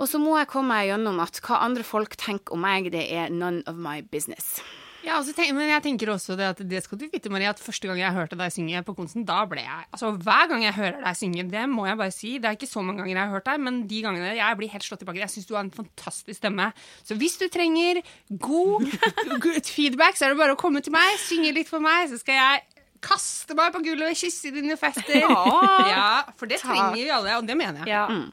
[0.00, 3.04] Og så må jeg komme meg gjennom at hva andre folk tenker om meg, det
[3.12, 4.62] er none of my business.
[5.02, 7.62] Ja, altså, tenk, men jeg tenker også det at det skal du vite, Maria, at
[7.62, 10.76] første gang jeg hørte deg synge på konsen, da ble jeg Altså hver gang jeg
[10.76, 13.22] hører deg synge, det må jeg bare si, det er ikke så mange ganger jeg
[13.24, 15.22] har hørt deg, men de gangene jeg blir helt slått tilbake.
[15.24, 16.68] Jeg syns du har en fantastisk stemme.
[17.02, 18.02] Så hvis du trenger
[18.48, 18.86] god,
[19.66, 22.38] feedback, så er det bare å komme til meg, synge litt for meg, så skal
[22.38, 22.62] jeg
[23.02, 25.18] kaste meg på gulvet og kysse dine fester.
[25.20, 25.42] Ja,
[25.92, 27.90] ja For det trenger vi alle, og det mener jeg.
[27.92, 28.06] Ja.
[28.08, 28.30] Mm.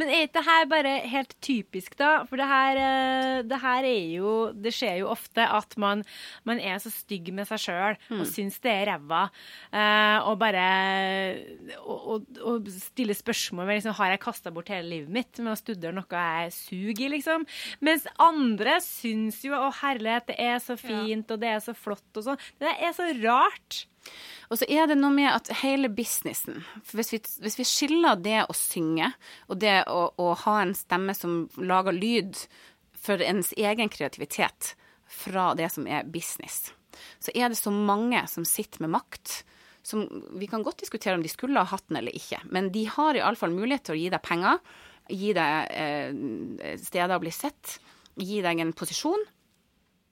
[0.00, 2.10] Men er ikke dette bare helt typisk, da?
[2.28, 6.02] For det her, eh, det her er jo Det skjer jo ofte at man,
[6.48, 8.20] man er så stygg med seg sjøl mm.
[8.20, 9.26] og syns det er ræva,
[9.72, 10.64] uh, og bare
[11.78, 15.52] og, og, og stiller spørsmål ved liksom, har jeg kasta bort hele livet mitt med
[15.54, 17.46] å studere noe jeg suger i, liksom.
[17.84, 21.34] Mens andre syns jo å herlighet, det er så fint, ja.
[21.34, 22.42] og det er så flott og sånn.
[22.62, 23.84] Det er så rart.
[24.48, 26.62] Og så er det noe med at hele businessen
[26.96, 29.10] hvis vi, hvis vi skiller det å synge
[29.48, 32.38] og det å, å, ha en stemme som lager lyd
[32.98, 34.74] for ens egen kreativitet,
[35.08, 36.72] fra det som er business,
[37.16, 39.38] så er det så mange som sitter med makt.
[39.86, 40.02] Som,
[40.36, 43.16] vi kan godt diskutere om de skulle ha hatt den eller ikke, men de har
[43.16, 44.60] iallfall mulighet til å gi deg penger,
[45.08, 47.78] gi deg eh, steder å bli sett,
[48.20, 49.24] gi deg en posisjon.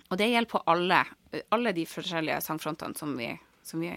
[0.07, 1.03] Og det gjelder på alle,
[1.53, 3.29] alle de forskjellige sangfrontene som vi
[3.67, 3.93] som vi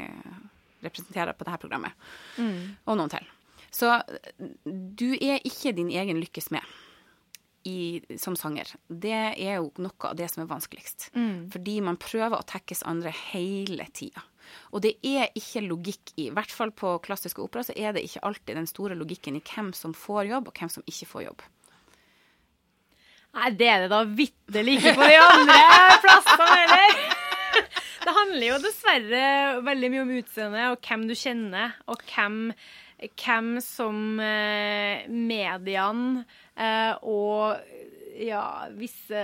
[0.83, 2.85] representerer på dette programmet, mm.
[2.85, 3.25] og noen til.
[3.69, 3.91] Så
[4.65, 6.65] du er ikke din egen lykkes med
[7.67, 8.71] i, som sanger.
[8.87, 11.09] Det er jo noe av det som er vanskeligst.
[11.13, 11.49] Mm.
[11.53, 14.23] Fordi man prøver å tekkes andre hele tida.
[14.73, 18.07] Og det er ikke logikk i, i hvert fall på klassiske opera, så er det
[18.07, 21.27] ikke alltid den store logikken i hvem som får jobb, og hvem som ikke får
[21.27, 21.45] jobb.
[23.37, 25.61] Nei, det er det da vitterlig ikke på de andre
[26.01, 27.08] plassene heller!
[28.09, 29.25] Det handler jo dessverre
[29.61, 32.37] veldig mye om utseendet og hvem du kjenner, og hvem,
[33.21, 36.23] hvem som eh, mediene
[36.57, 37.61] eh, og
[38.19, 39.19] ja, visse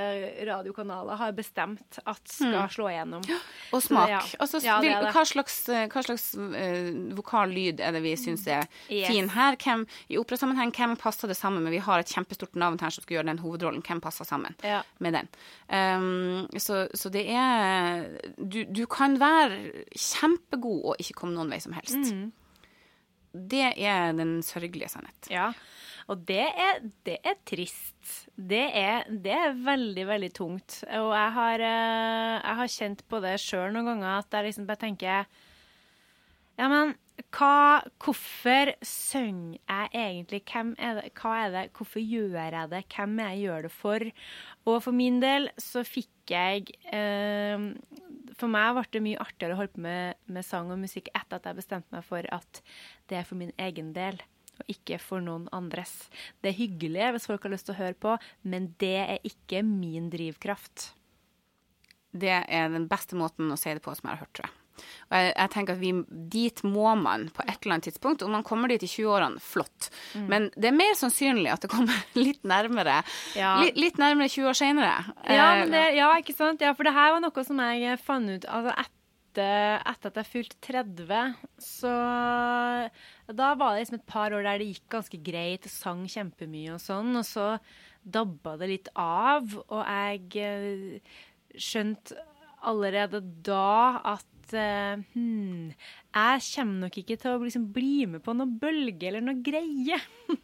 [0.48, 3.24] radiokanaler har bestemt at skal slå igjennom.
[3.76, 4.10] Og smak.
[4.10, 4.20] Ja.
[4.40, 8.46] Også, Ja, vil, hva slags, eh, hva slags uh, vokal lyd er det vi syns
[8.48, 9.10] er Yes.
[9.12, 9.58] fin her?
[9.60, 11.76] Hvem, I operasammenheng, hvem passer det sammen med?
[11.76, 13.84] Vi har et kjempestort navn her som skal gjøre den hovedrollen.
[13.86, 14.82] Hvem passer sammen Ja.
[15.00, 15.28] med den?
[15.70, 18.08] Um, så, så det er
[18.40, 22.14] du, du kan være kjempegod og ikke komme noen vei som helst.
[22.16, 22.32] Mm.
[23.36, 25.28] Det er den sørgelige sannhet.
[25.30, 25.50] Ja,
[26.06, 28.28] og det er, det er trist.
[28.38, 30.84] Det er, det er veldig, veldig tungt.
[31.00, 34.70] Og jeg har, eh, jeg har kjent på det sjøl noen ganger, at jeg liksom
[34.70, 35.26] bare tenker
[36.56, 36.94] Ja, men
[37.36, 40.44] hva Hvorfor synger jeg egentlig?
[40.78, 41.10] Er det?
[41.18, 41.64] Hva er det?
[41.74, 42.84] Hvorfor gjør jeg det?
[42.94, 44.08] Hvem er jeg gjør det for?
[44.66, 47.66] Og for min del så fikk jeg eh,
[48.38, 51.40] For meg ble det mye artigere å holde på med, med sang og musikk etter
[51.40, 52.62] at jeg bestemte meg for at
[53.10, 54.22] det er for min egen del
[54.60, 55.94] og ikke for noen andres.
[56.42, 59.64] Det er hyggelig hvis folk har lyst til å høre på, men det er ikke
[59.68, 60.92] min drivkraft.
[62.16, 64.62] Det er den beste måten å si det på som jeg har hørt, tror jeg.
[65.08, 65.90] Og jeg, jeg tenker at vi,
[66.34, 68.24] Dit må man på et eller annet tidspunkt.
[68.26, 69.88] Om man kommer dit i 20-årene, flott.
[70.20, 70.26] Mm.
[70.32, 72.98] Men det er mer sannsynlig at det kommer litt nærmere
[73.40, 73.54] Ja.
[73.64, 74.98] litt, litt nærmere 20 år seinere.
[75.32, 75.48] Ja,
[75.96, 76.64] ja, ikke sant?
[76.64, 80.32] Ja, for det her var noe som jeg fant ut altså etter, etter at jeg
[80.34, 81.40] fylte 30,
[81.72, 81.96] så
[83.28, 86.82] Da var det liksom et par år der det gikk ganske greit, sang kjempemye og
[86.84, 87.48] sånn, og så
[88.06, 91.16] dabba det litt av, og jeg eh,
[91.58, 92.20] skjønte
[92.66, 95.74] allerede da at eh, hmm,
[96.16, 99.98] jeg kommer nok ikke til å liksom bli med på noen bølge eller noe greie.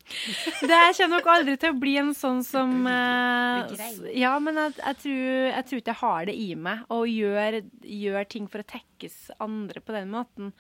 [0.68, 3.72] det jeg kommer nok aldri til å bli en sånn som uh,
[4.12, 7.64] Ja, men jeg, jeg, tror, jeg tror ikke jeg har det i meg å gjøre,
[7.88, 10.52] gjør ting for å tekkes andre på den måten.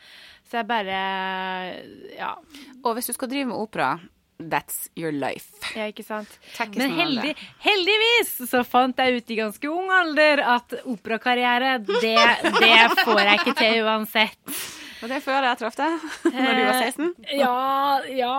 [0.47, 1.03] Så jeg bare
[2.15, 2.33] Ja,
[2.81, 3.97] Og hvis du skal drive med opera,
[4.41, 5.59] that's your life.
[5.75, 6.31] ja ikke sant?
[6.55, 12.15] Tekkes Men heldig, heldigvis så fant jeg ut i ganske ung alder at operakarriere, det,
[12.63, 14.61] det får jeg ikke til uansett.
[15.01, 16.03] Og det før jeg traff deg,
[16.35, 17.07] når du var 16.
[17.33, 17.55] Ja,
[18.13, 18.35] ja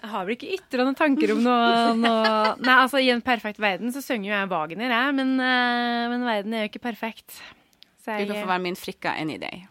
[0.00, 3.92] Jeg har vel ikke ytrende tanker om noe, noe Nei, altså, i en perfekt verden
[3.94, 7.40] så synger jo jeg Wagner, jeg, men, eh, men verden er jo ikke perfekt.
[8.04, 9.66] Så Du kan få være min frikka any day.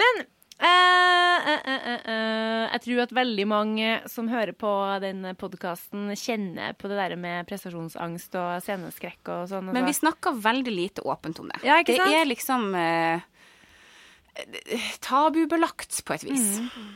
[0.00, 0.20] Men
[0.62, 4.70] eh, eh, eh, eh, eh, jeg tror at veldig mange som hører på
[5.02, 9.72] den podkasten, kjenner på det der med prestasjonsangst og sceneskrekk og sånn.
[9.72, 10.06] Men vi altså.
[10.06, 11.62] snakker veldig lite åpent om det.
[11.66, 13.26] Ja, ikke det er liksom eh,
[15.04, 16.58] tabubelagt på et vis.
[16.60, 16.92] Mm.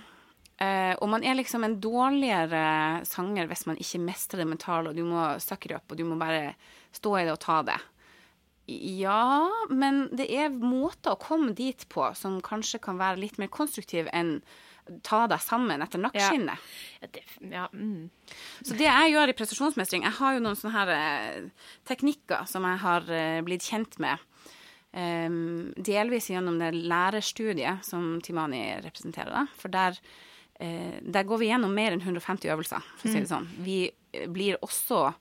[0.59, 4.98] Uh, og man er liksom en dårligere sanger hvis man ikke mestrer det mentale, og
[4.98, 6.57] du må suck it up, og du må bare
[6.96, 7.79] stå i det og ta det.
[8.68, 13.48] Ja, men det er måter å komme dit på som kanskje kan være litt mer
[13.55, 14.40] konstruktiv enn
[15.05, 16.68] ta deg sammen etter nakkeskinnet.
[17.01, 17.22] Ja, det,
[17.53, 18.09] ja, mm.
[18.64, 22.66] Så det jeg gjør i prestasjonsmestring Jeg har jo noen sånne her eh, teknikker som
[22.68, 24.20] jeg har eh, blitt kjent med.
[24.98, 29.30] Em, delvis gjennom det lærerstudiet som Timani representerer.
[29.30, 29.44] Da.
[29.61, 29.98] For der,
[30.58, 33.46] uh, der går vi gjennom mer enn 150 øvelser, for å si det sånn.
[33.62, 35.12] Vi eh, blir også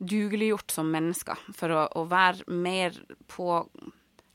[0.00, 2.96] dugeliggjort som mennesker for å, å være mer
[3.30, 3.60] på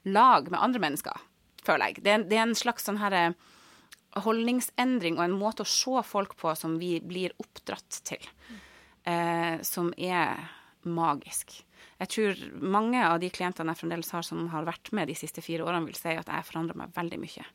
[0.06, 1.28] lag med andre mennesker,
[1.66, 2.06] føler jeg.
[2.06, 3.32] Det er, det er en slags sånn herre
[4.24, 8.22] holdningsendring og en måte å se folk på som vi blir oppdratt til,
[9.04, 10.46] eh, som er
[10.88, 11.58] magisk.
[12.02, 15.44] Jeg tror mange av de klientene jeg fremdeles har som har vært med de siste
[15.44, 17.46] fire årene, vil si at jeg forandrer meg veldig mye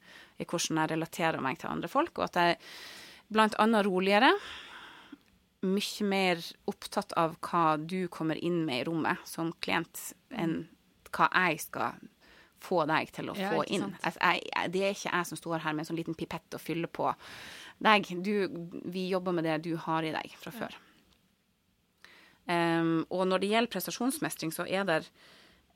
[0.40, 2.58] i hvordan jeg relaterer meg til andre folk, og at jeg
[3.30, 4.32] blant annet roligere,
[5.60, 6.40] mye mer
[6.72, 10.62] opptatt av hva du kommer inn med i rommet som klient, enn
[11.12, 12.00] hva jeg skal
[12.60, 13.90] få deg til å Ja, få inn.
[14.00, 16.62] Altså, jeg, det er ikke jeg som står her med en sånn liten pipett og
[16.64, 17.08] fyller på
[17.80, 18.08] deg.
[18.24, 18.32] Du,
[18.92, 20.76] vi jobber med det du har i deg fra før.
[22.50, 24.96] Um, og når det gjelder prestasjonsmestring, så er det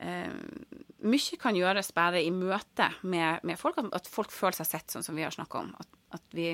[0.01, 0.41] um,
[1.05, 5.05] Mye kan gjøres bare i møte med, med folk, at- folk føler seg sett, sånn
[5.05, 5.69] som vi har snakka om.
[5.79, 5.87] At,
[6.19, 6.49] at vi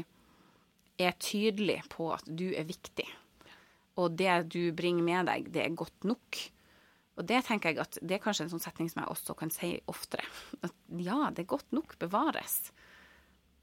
[1.01, 3.07] er tydelige på at du er viktig.
[3.97, 6.37] Og det du bringer med deg, det er godt nok.
[7.19, 9.51] Og det tenker jeg at det er kanskje en sånn setning som jeg også kan
[9.53, 10.27] si oftere.
[10.63, 12.69] At ja, det er godt nok bevares.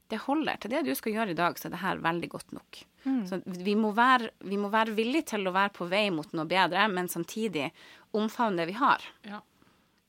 [0.09, 0.57] Det holder.
[0.61, 2.81] Til det du skal gjøre i dag, så er det her veldig godt nok.
[3.29, 6.49] Så vi må, være, vi må være villige til å være på vei mot noe
[6.49, 7.69] bedre, men samtidig
[8.17, 9.05] omfavne det vi har.
[9.29, 9.41] Ja.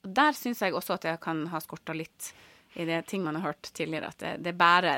[0.01, 2.31] Og der syns jeg også at jeg kan ha skorta litt
[2.79, 4.93] i det ting man har hørt tidligere, at det, det er bare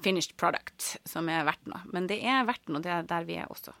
[0.00, 1.82] finished product som er verdt noe.
[1.92, 3.74] Men det er verdt noe, det er der vi er også.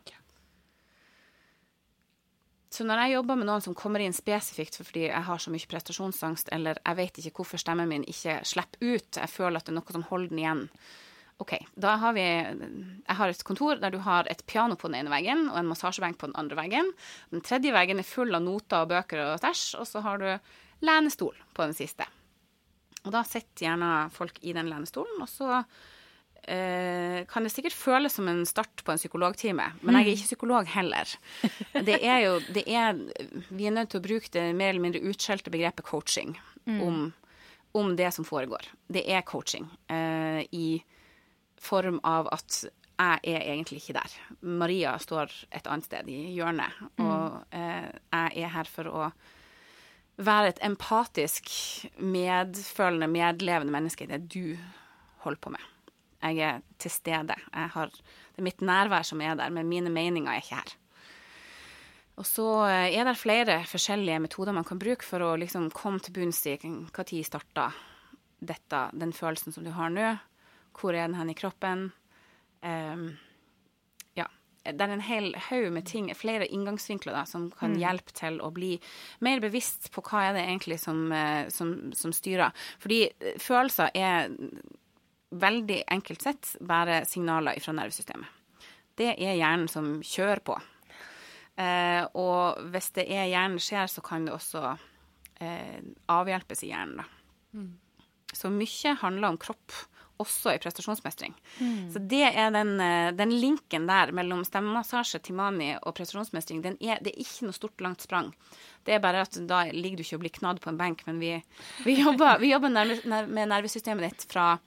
[2.70, 5.70] Så når jeg jobber med noen som kommer inn spesifikt fordi jeg har så mye
[5.70, 9.74] prestasjonsangst, eller jeg vet ikke hvorfor stemmen min ikke slipper ut, jeg føler at det
[9.74, 10.66] er noe som holder den igjen,
[11.40, 14.98] OK, da har vi Jeg har et kontor der du har et piano på den
[15.00, 16.90] ene veggen og en massasjebenk på den andre veggen.
[17.32, 20.28] Den tredje veggen er full av noter og bøker og tæsj, og så har du
[20.84, 22.04] lenestol på den siste.
[23.06, 25.62] Og da sitter gjerne folk i den lenestolen, og så
[26.48, 30.30] eh, kan det sikkert føles som en start på en psykologtime, men jeg er ikke
[30.30, 31.14] psykolog heller.
[31.88, 32.98] Det er jo det er,
[33.50, 36.36] Vi er nødt til å bruke det mer eller mindre utskjelte begrepet coaching
[36.66, 37.10] om,
[37.72, 38.68] om det som foregår.
[38.88, 40.82] Det er coaching eh, i
[41.60, 42.64] form av at
[43.00, 44.14] jeg er egentlig ikke der.
[44.40, 49.06] Maria står et annet sted i hjørnet, og eh, jeg er her for å
[50.20, 51.48] være et empatisk,
[51.96, 54.58] medfølende, medlevende menneske i det du
[55.24, 55.69] holder på med.
[56.20, 57.36] Jeg er til stede.
[57.52, 60.74] Har, det er mitt nærvær som er der, men mine meninger er ikke her.
[62.20, 66.02] Og så eh, er det flere forskjellige metoder man kan bruke for å liksom komme
[66.04, 67.70] til bunns i når starta
[68.40, 70.12] dette, den følelsen som du har nå.
[70.76, 71.90] Hvor er den hen i kroppen?
[72.60, 73.16] Um,
[74.16, 74.26] ja.
[74.64, 78.52] Det er en hel haug med ting, flere inngangsvinkler da, som kan hjelpe til å
[78.52, 78.74] bli
[79.24, 82.52] mer bevisst på hva er det egentlig som, eh, som, som styrer.
[82.80, 84.28] Fordi eh, følelser er
[85.30, 88.28] veldig enkelt sett bare signaler fra nervesystemet.
[88.98, 90.56] Det er hjernen som kjører på.
[91.60, 94.64] Eh, og hvis det er hjernen skjer, så kan det også
[95.40, 95.78] eh,
[96.12, 97.00] avhjelpes i hjernen.
[97.00, 97.06] Da.
[98.32, 99.72] Så mye handler om kropp,
[100.20, 101.32] også i prestasjonsmestring.
[101.94, 106.60] Så det er den, eh, den linken der mellom stemmemassasje, timani og prestasjonsmestring.
[106.62, 108.28] Den er, det er ikke noe stort, langt sprang.
[108.84, 111.22] Det er bare at da ligger du ikke og blir knadd på en benk, men
[111.22, 111.32] vi,
[111.86, 114.58] vi jobber, vi jobber nerve, ner- med nervesystemet ditt fra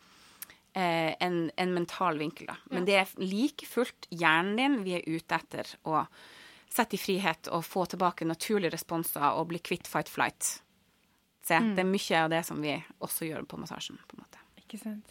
[0.73, 2.47] en, en mental vinkel.
[2.49, 2.55] Da.
[2.73, 6.05] Men det er like fullt hjernen din vi er ute etter å
[6.73, 10.61] sette i frihet og få tilbake naturlige responser og bli kvitt fight flight.
[11.43, 13.97] Se, Det er mye av det som vi også gjør på massasjen.
[14.07, 14.39] på en måte.
[14.63, 15.07] Ikke sant.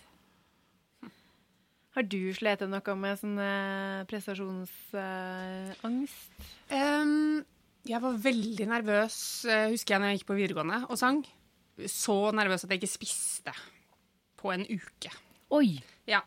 [1.93, 6.31] Har du slitt noe med sånn eh, prestasjonsangst?
[6.73, 7.45] Um,
[7.85, 11.21] jeg var veldig nervøs, eh, husker jeg, når jeg gikk på videregående og sang.
[11.85, 13.53] Så nervøs at jeg ikke spiste
[14.41, 15.11] på en uke.
[15.53, 15.77] Oi!
[16.09, 16.23] Ja.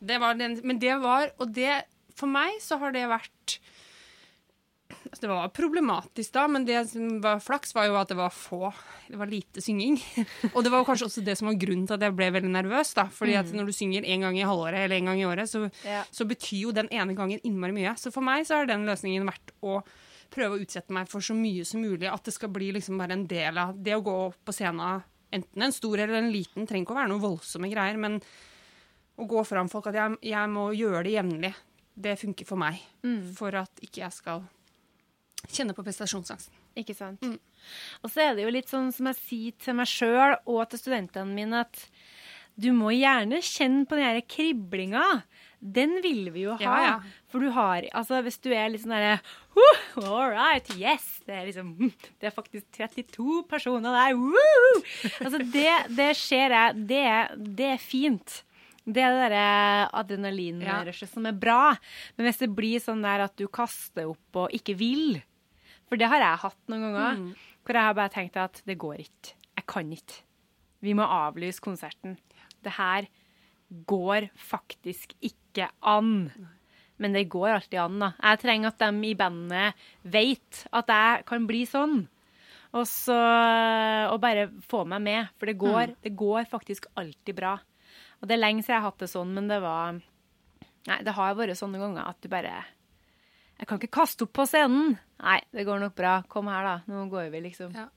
[0.00, 1.82] Det var den, men det var Og det
[2.16, 3.58] For meg så har det vært
[5.10, 8.32] altså Det var problematisk da, men det som var flaks, var jo at det var
[8.34, 8.70] få
[9.10, 9.96] Det var lite synging.
[10.54, 12.92] Og det var kanskje også det som var grunnen til at jeg ble veldig nervøs.
[12.98, 15.50] da, fordi at når du synger én gang i halvåret eller én gang i året,
[15.50, 16.02] så, Ja.
[16.14, 17.94] så betyr jo den ene gangen innmari mye.
[17.98, 19.80] Så for meg så har den løsningen vært å
[20.30, 22.06] prøve å utsette meg for så mye som mulig.
[22.10, 25.02] At det skal bli liksom bare en del av det å gå på scenen,
[25.34, 28.20] enten en stor eller en liten, trenger ikke å være noe voldsomme greier, men
[29.20, 31.52] å gå foran folk at jeg, jeg må gjøre det jevnlig,
[32.00, 32.80] det funker for meg.
[33.36, 34.46] For at ikke jeg skal
[35.50, 36.56] kjenne på prestasjonsangsten.
[36.80, 37.24] Ikke sant.
[38.00, 40.80] Og så er det jo litt sånn som jeg sier til meg sjøl og til
[40.80, 41.84] studentene mine, at
[42.60, 45.04] du må gjerne kjenne på den her kriblinga.
[45.60, 46.62] Den vil vi jo ha.
[46.62, 46.92] Ja, ja.
[47.28, 49.18] For du har Altså, hvis du er litt sånn derre
[49.56, 51.20] «Woo, All right, yes!
[51.26, 51.74] Det er liksom
[52.20, 54.16] Det er faktisk 32 personer der.
[54.16, 54.80] Woo!
[55.20, 57.04] Altså, det, det ser jeg det,
[57.60, 58.40] det er fint.
[58.86, 61.76] Det er det derre adrenalinrushet som er bra.
[62.16, 65.20] Men hvis det blir sånn der at du kaster opp og ikke vil
[65.90, 67.16] For det har jeg hatt noen ganger.
[67.66, 69.34] Hvor jeg har bare tenkt at det går ikke.
[69.58, 70.20] Jeg kan ikke.
[70.80, 72.16] Vi må avlyse konserten.
[72.62, 73.08] Det her
[73.86, 76.30] går faktisk ikke an.
[77.00, 78.12] Men det går alltid an, da.
[78.22, 82.08] Jeg trenger at de i bandet vet at jeg kan bli sånn.
[82.72, 83.18] Og så
[84.12, 85.28] Og bare få meg med.
[85.38, 87.58] For det går, det går faktisk alltid bra.
[88.20, 90.00] Og det er lenge siden jeg har hatt det sånn, men det var
[90.88, 92.54] Nei, det har vært sånne ganger at du bare
[93.60, 94.94] Jeg kan ikke kaste opp på scenen.
[95.20, 96.14] Nei, det går nok bra.
[96.32, 96.76] Kom her, da.
[96.88, 97.74] Nå går vi, liksom.
[97.76, 97.90] Ja.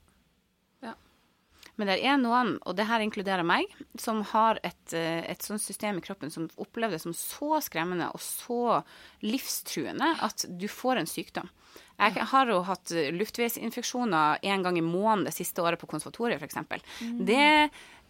[1.80, 5.62] Men det er noen, og det her inkluderer meg, som har et, eh, et sånt
[5.62, 8.84] system i kroppen som opplever det som så skremmende og så
[9.26, 11.50] livstruende at du får en sykdom.
[11.98, 16.86] Jeg har jo hatt luftveisinfeksjoner en gang i måneden det siste året på konservatoriet, f.eks.
[17.26, 17.70] Det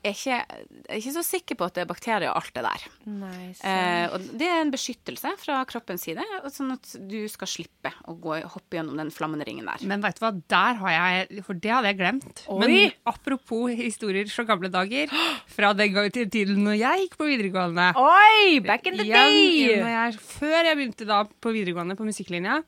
[0.09, 2.63] er ikke, jeg er ikke så sikker på at det er bakterier og alt det
[2.65, 2.85] der.
[3.07, 7.91] Nei, Eh, og det er en beskyttelse fra kroppens side, sånn at du skal slippe
[8.09, 9.85] å gå, hoppe gjennom den flammende ringen der.
[9.87, 12.43] Men vet du hva, der har jeg For det hadde jeg glemt.
[12.51, 12.59] Oi!
[12.63, 15.13] Men apropos historier fra gamle dager,
[15.47, 18.59] fra den gang til tiden når jeg gikk på videregående Oi!
[18.65, 19.79] Back in the day!
[19.79, 22.59] når jeg, Før jeg begynte da på videregående på musikklinja,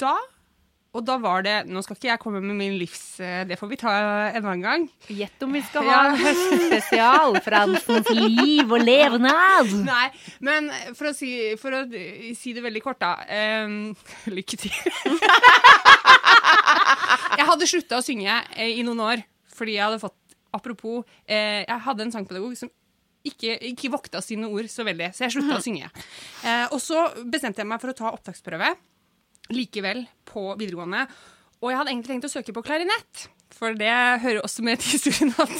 [0.00, 0.16] da
[0.96, 3.20] Og da var det Nå skal ikke jeg komme med min livs...
[3.20, 3.90] eh, Det får vi ta
[4.32, 4.86] en annen gang.
[5.12, 5.98] Gjett om vi skal ha Ja.
[6.08, 7.36] en høstspesial.
[7.44, 9.68] Fransens liv og levnad.
[9.84, 10.06] Nei,
[10.40, 11.82] men for å si, for å
[12.38, 13.12] si det veldig kort, da.
[13.68, 13.92] um,
[14.38, 14.72] lykke til.
[17.38, 19.22] jeg hadde slutta å synge eh, i noen år
[19.58, 20.16] fordi jeg hadde fått
[20.56, 22.70] Apropos, eh, jeg hadde en sangpedagog som
[23.28, 25.90] ikke, ikke vokta sine ord så veldig, så jeg slutta å synge.
[26.40, 28.70] Eh, og så bestemte jeg meg for å ta opptaksprøve
[29.52, 31.06] likevel på videregående.
[31.58, 33.26] Og jeg hadde egentlig tenkt å søke på klarinett,
[33.58, 33.90] for det
[34.22, 35.54] hører også med til historien at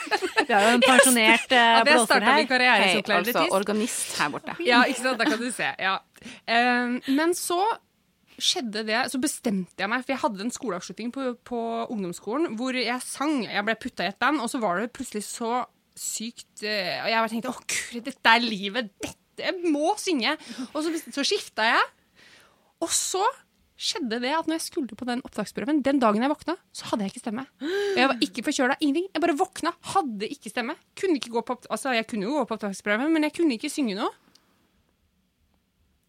[0.48, 2.48] Vi har jo en pensjonert uh, at jeg blåser starta min her.
[2.50, 4.56] karriere som altså organist her borte.
[4.70, 5.20] Ja, ikke sant?
[5.20, 5.70] Da kan du se.
[5.80, 5.94] Ja.
[6.50, 7.60] Eh, men så
[8.34, 11.60] skjedde det, så bestemte jeg meg, for jeg hadde en skoleavslutning på, på
[11.94, 13.44] ungdomsskolen hvor jeg sang.
[13.46, 15.62] Jeg ble putta i et band, og så var det plutselig så
[15.94, 18.90] sykt eh, Og jeg tenkte å gud, dette er livet.
[18.98, 20.34] Dette jeg må synge.
[20.72, 21.86] Og så, så skifta jeg.
[22.84, 23.22] Og så
[23.84, 27.06] skjedde det at når jeg skulle på den opptaksprøven, den dagen jeg våkna, så hadde
[27.06, 27.42] jeg ikke stemme.
[27.96, 29.08] Jeg var ikke forkjøla, ingenting.
[29.14, 30.76] Jeg bare våkna, hadde ikke stemme.
[31.00, 33.72] Kunne ikke gå på, altså, jeg kunne jo gå på opptaksprøven, men jeg kunne ikke
[33.72, 34.12] synge noe.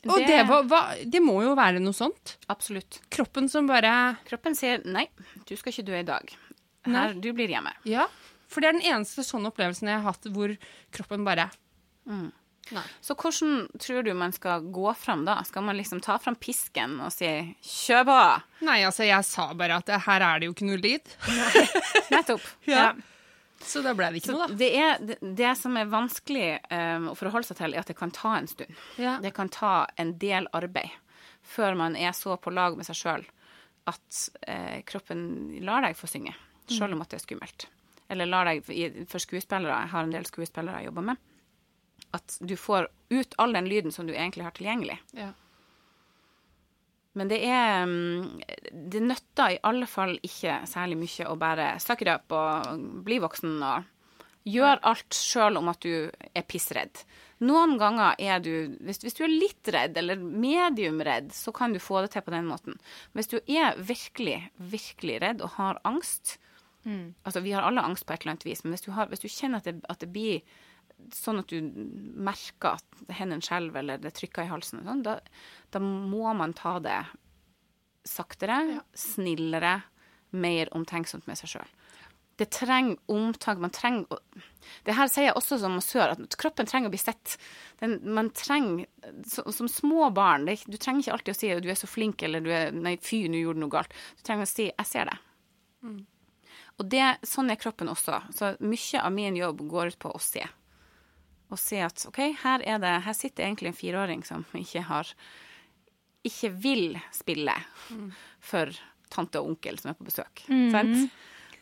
[0.05, 2.35] Og Det- det, var, var, det må jo være noe sånt.
[2.53, 2.99] Absolutt.
[3.09, 5.07] Kroppen som bare Kroppen sier nei,
[5.49, 6.29] du skal ikke dø i dag.
[6.85, 7.71] Her, du blir hjemme.
[7.89, 8.05] Ja.
[8.47, 10.53] For det er den eneste sånne opplevelsen jeg har hatt hvor
[10.93, 11.47] kroppen bare
[12.73, 12.83] Nei.
[13.01, 15.37] Så hvordan tror du man skal gå fram da?
[15.45, 17.27] Skal man liksom ta fram pisken og si
[17.61, 18.41] 'kjør på'?
[18.65, 21.11] Nei, altså, jeg sa bare at det, her er det jo ikke noe lyd.
[22.11, 22.41] Nettopp.
[22.65, 22.93] Ja.
[23.65, 24.55] Så da ble det ikke Så noe, da.
[24.59, 27.95] det, er, det, det som er vanskelig um, å forholde seg til, er at det
[27.97, 28.75] kan ta en stund.
[29.01, 29.15] Ja.
[29.23, 30.91] Det kan ta en del arbeid
[31.45, 33.23] før man er så på lag med seg sjøl
[33.85, 36.33] at eh, kroppen lar deg få synge,
[36.65, 37.67] sjøl om at det er skummelt.
[38.09, 41.21] Eller lar deg, for skuespillere, jeg har en del skuespillere jeg jobber med,
[42.15, 44.99] at du får ut all den lyden som du egentlig har tilgjengelig.
[45.17, 45.31] Ja.
[47.15, 48.41] Men det er mm,
[48.91, 53.21] Det nytter i alle fall ikke særlig mye å bare suck it up og bli
[53.23, 53.91] voksen og
[54.45, 57.01] gjøre alt sjøl om at du er pissredd.
[57.45, 61.73] Noen ganger er du hvis, hvis du er litt redd, eller medium redd, så kan
[61.73, 62.77] du få det til på den måten.
[63.17, 66.37] Hvis du er virkelig, virkelig redd og har angst
[67.25, 69.23] Altså, vi har alle angst på et eller annet vis, men hvis du, har, hvis
[69.23, 70.43] du kjenner at det, at det blir
[71.13, 71.59] sånn at du
[72.15, 75.19] merker at hendene skjelver eller det trykker i halsen, og sånn, da,
[75.73, 77.01] da må man ta det
[78.05, 79.79] saktere, snillere,
[80.35, 81.75] mer omtenksomt med seg sjøl.
[82.35, 83.61] Det trenger omtak.
[83.63, 84.17] Man trenger å
[84.83, 87.37] Det her sier jeg også som massør, at kroppen trenger å bli sett.
[87.79, 88.89] Den, man trenger
[89.23, 91.87] så, Som små barn det, Du trenger ikke alltid å si at du er så
[91.87, 93.95] flink, eller du er Nei, fy, nå gjorde du noe galt.
[94.17, 95.21] Du trenger å si 'jeg ser det'.
[96.77, 98.19] Og det, sånn er kroppen også.
[98.35, 100.43] Så mye av min jobb går ut på å se.
[101.53, 105.11] Å se at OK, her, er det, her sitter egentlig en fireåring som ikke har
[106.25, 107.53] Ikke vil spille
[108.41, 108.71] for
[109.13, 110.41] tante og onkel som er på besøk.
[110.73, 111.11] Sant?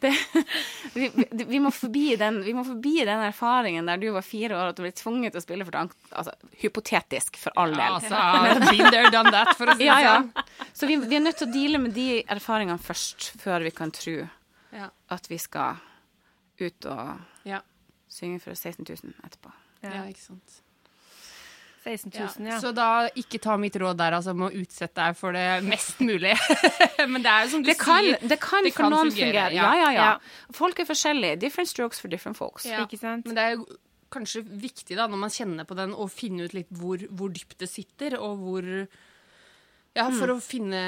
[0.04, 0.10] Det,
[0.96, 1.10] vi,
[1.48, 4.76] vi, må forbi den, vi må forbi den erfaringen der du var fire år og
[4.76, 8.00] du ble tvunget til å spille for tan- altså, Hypotetisk, for all del.
[8.00, 8.20] Altså,
[8.72, 10.16] been there, done that, for å si det Ja, ja.
[10.20, 10.48] sånn.
[10.76, 13.92] Så vi, vi er nødt til å deale med de erfaringene først, før vi kan
[13.96, 14.18] tro
[14.76, 14.90] Ja.
[15.14, 15.80] at vi skal
[16.60, 17.62] ut og Ja.
[18.12, 19.52] synge for 16 000 etterpå.
[19.84, 20.60] Ja, ikke sant.
[21.84, 22.28] 16 Ja.
[22.40, 22.58] 000, ja.
[22.64, 26.00] Så da ikke ta mitt råd der, altså, med å utsette deg for det mest
[26.00, 26.32] mulig.
[27.12, 29.12] Men det er jo som du Det kan, sier det kan det for kan noen
[29.12, 29.58] fungere, fungere.
[29.58, 30.06] Ja, ja, ja.
[30.14, 30.54] Ja.
[30.56, 31.42] Folk er forskjellige.
[31.44, 32.66] Different strokes for different folks.
[32.70, 32.86] Ja.
[32.88, 33.28] Ikke sant?
[33.28, 33.68] Men det er jo
[34.14, 37.58] kanskje viktig da, når man kjenner på den, å finne ut litt hvor, hvor dypt
[37.60, 38.72] det sitter, og hvor
[39.94, 40.80] Ja, for å finne,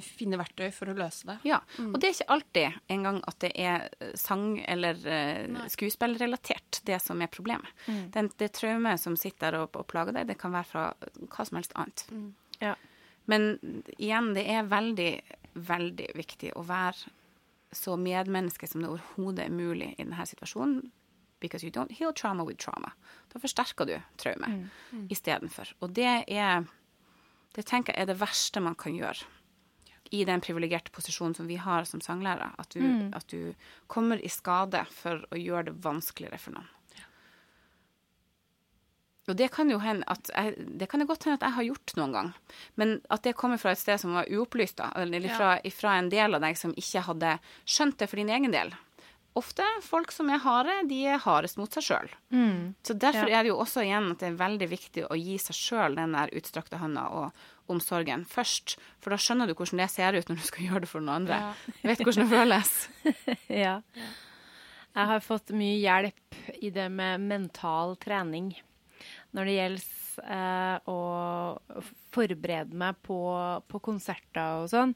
[0.00, 1.36] finne verktøy for å løse det.
[1.44, 6.80] Ja, og det er ikke alltid engang at det er eh, sang- eller uh, skuespillrelatert,
[6.88, 7.68] det som er problemet.
[8.14, 11.46] Den, det traumet som sitter der og, og plager deg, det kan være fra hva
[11.48, 12.06] som helst annet.
[12.62, 12.72] Ja.
[13.28, 13.58] Men
[13.98, 15.12] igjen, det er veldig,
[15.66, 17.12] veldig viktig å være
[17.76, 20.86] så medmenneske som det overhodet er mulig i denne situasjonen.
[21.44, 22.94] Because you don't heal trauma with trauma.
[23.28, 24.70] Da forsterker du traumet
[25.12, 25.74] istedenfor.
[25.84, 26.64] Og det er
[27.56, 29.24] det tenker jeg er det verste man kan gjøre
[30.14, 32.52] i den privilegerte posisjonen som vi har som sanglærere.
[32.62, 33.56] At du, at du
[33.90, 36.72] kommer i skade for å gjøre det vanskeligere for noen.
[39.26, 41.66] Og det kan jo hende at jeg, det kan det godt hende at jeg har
[41.66, 42.28] gjort noen gang.
[42.78, 46.10] Men at det kommer fra et sted som var uopplyst, da, eller fra, fra en
[46.12, 47.32] del av deg som ikke hadde
[47.66, 48.70] skjønt det for din egen del.
[49.36, 52.12] Ofte folk som er harde, de er hardest mot seg sjøl.
[52.86, 55.58] Så derfor er det jo også igjen at det er veldig viktig å gi seg
[55.58, 58.78] sjøl den der utstrakte hånda og omsorgen først.
[59.02, 61.26] For da skjønner du hvordan det ser ut når du skal gjøre det for noen
[61.26, 61.40] andre.
[61.82, 62.72] Vet hvordan det føles.
[63.64, 63.80] Ja.
[64.96, 68.54] Jeg har fått mye hjelp i det med mental trening
[69.36, 73.18] når det gjelder eh, å forberede meg på,
[73.68, 74.94] på konserter og sånn.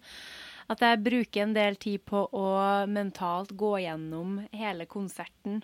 [0.71, 2.47] At jeg bruker en del tid på å
[2.91, 5.59] mentalt gå gjennom hele konserten.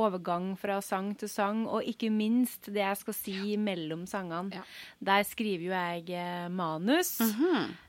[0.00, 4.56] Overgang fra sang til sang, og ikke minst det jeg skal si mellom sangene.
[4.56, 4.64] Ja.
[5.10, 7.18] Der skriver jo jeg eh, manus.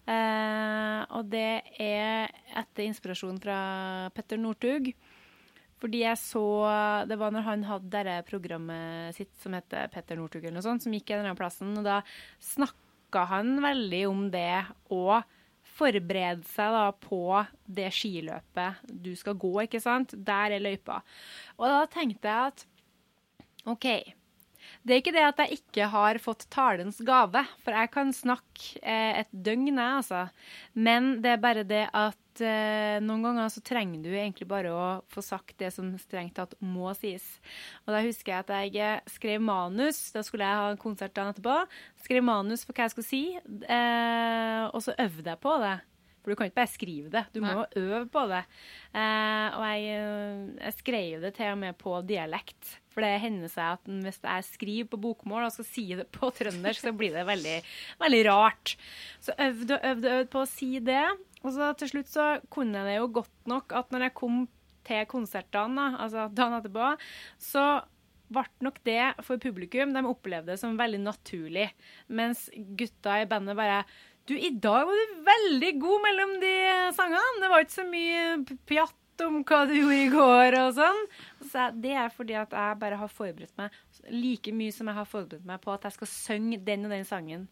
[0.07, 3.57] Eh, og det er etter inspirasjon fra
[4.15, 4.91] Petter Northug.
[5.77, 6.43] Fordi jeg så
[7.09, 10.85] Det var når han hadde dette programmet sitt som heter Petter Northug eller noe sånt,
[10.85, 11.99] som gikk i denne plassen, og da
[12.41, 14.63] snakka han veldig om det
[14.95, 15.19] å
[15.77, 17.21] forberede seg da på
[17.79, 20.15] det skiløpet du skal gå, ikke sant?
[20.17, 21.01] Der er løypa.
[21.59, 22.65] Og da tenkte jeg at
[23.67, 23.87] OK.
[24.83, 28.79] Det er ikke det at jeg ikke har fått talens gave, for jeg kan snakke
[28.81, 30.27] eh, et døgn, jeg, altså.
[30.75, 34.85] Men det er bare det at eh, noen ganger så trenger du egentlig bare å
[35.11, 37.25] få sagt det som strengt tatt må sies.
[37.85, 41.15] Og da husker jeg at jeg eh, skrev manus, da skulle jeg ha en konsert
[41.17, 41.59] dagen etterpå.
[42.05, 45.77] Skrev manus for hva jeg skulle si, eh, og så øvde jeg på det.
[46.27, 48.41] For du kan ikke bare skrive det, du må jo øve på det.
[48.91, 52.73] Eh, og jeg, eh, jeg skrev det til og med på dialekt.
[52.91, 56.27] For det hender seg at hvis jeg skriver på bokmål og skal si det på
[56.35, 57.55] trøndersk, så blir det veldig,
[58.03, 58.75] veldig rart.
[59.23, 61.05] Så øvde og øvde og øvde på å si det.
[61.47, 64.41] Og så til slutt så kunne jeg det jo godt nok at når jeg kom
[64.87, 66.91] til konsertene, da, altså dagen etterpå,
[67.43, 67.63] så
[68.31, 69.93] ble nok det for publikum.
[69.95, 71.69] De opplevde det som veldig naturlig.
[72.11, 72.47] Mens
[72.79, 73.83] gutta i bandet bare
[74.27, 76.55] Du, i dag var du veldig god mellom de
[76.97, 77.37] sangene.
[77.39, 80.99] Det var ikke så mye pjatt om hva du gjorde i går og sånn.
[81.47, 83.77] Så det er fordi at jeg bare har forberedt meg
[84.11, 87.07] like mye som jeg har forberedt meg på at jeg skal synge den og den
[87.07, 87.47] sangen.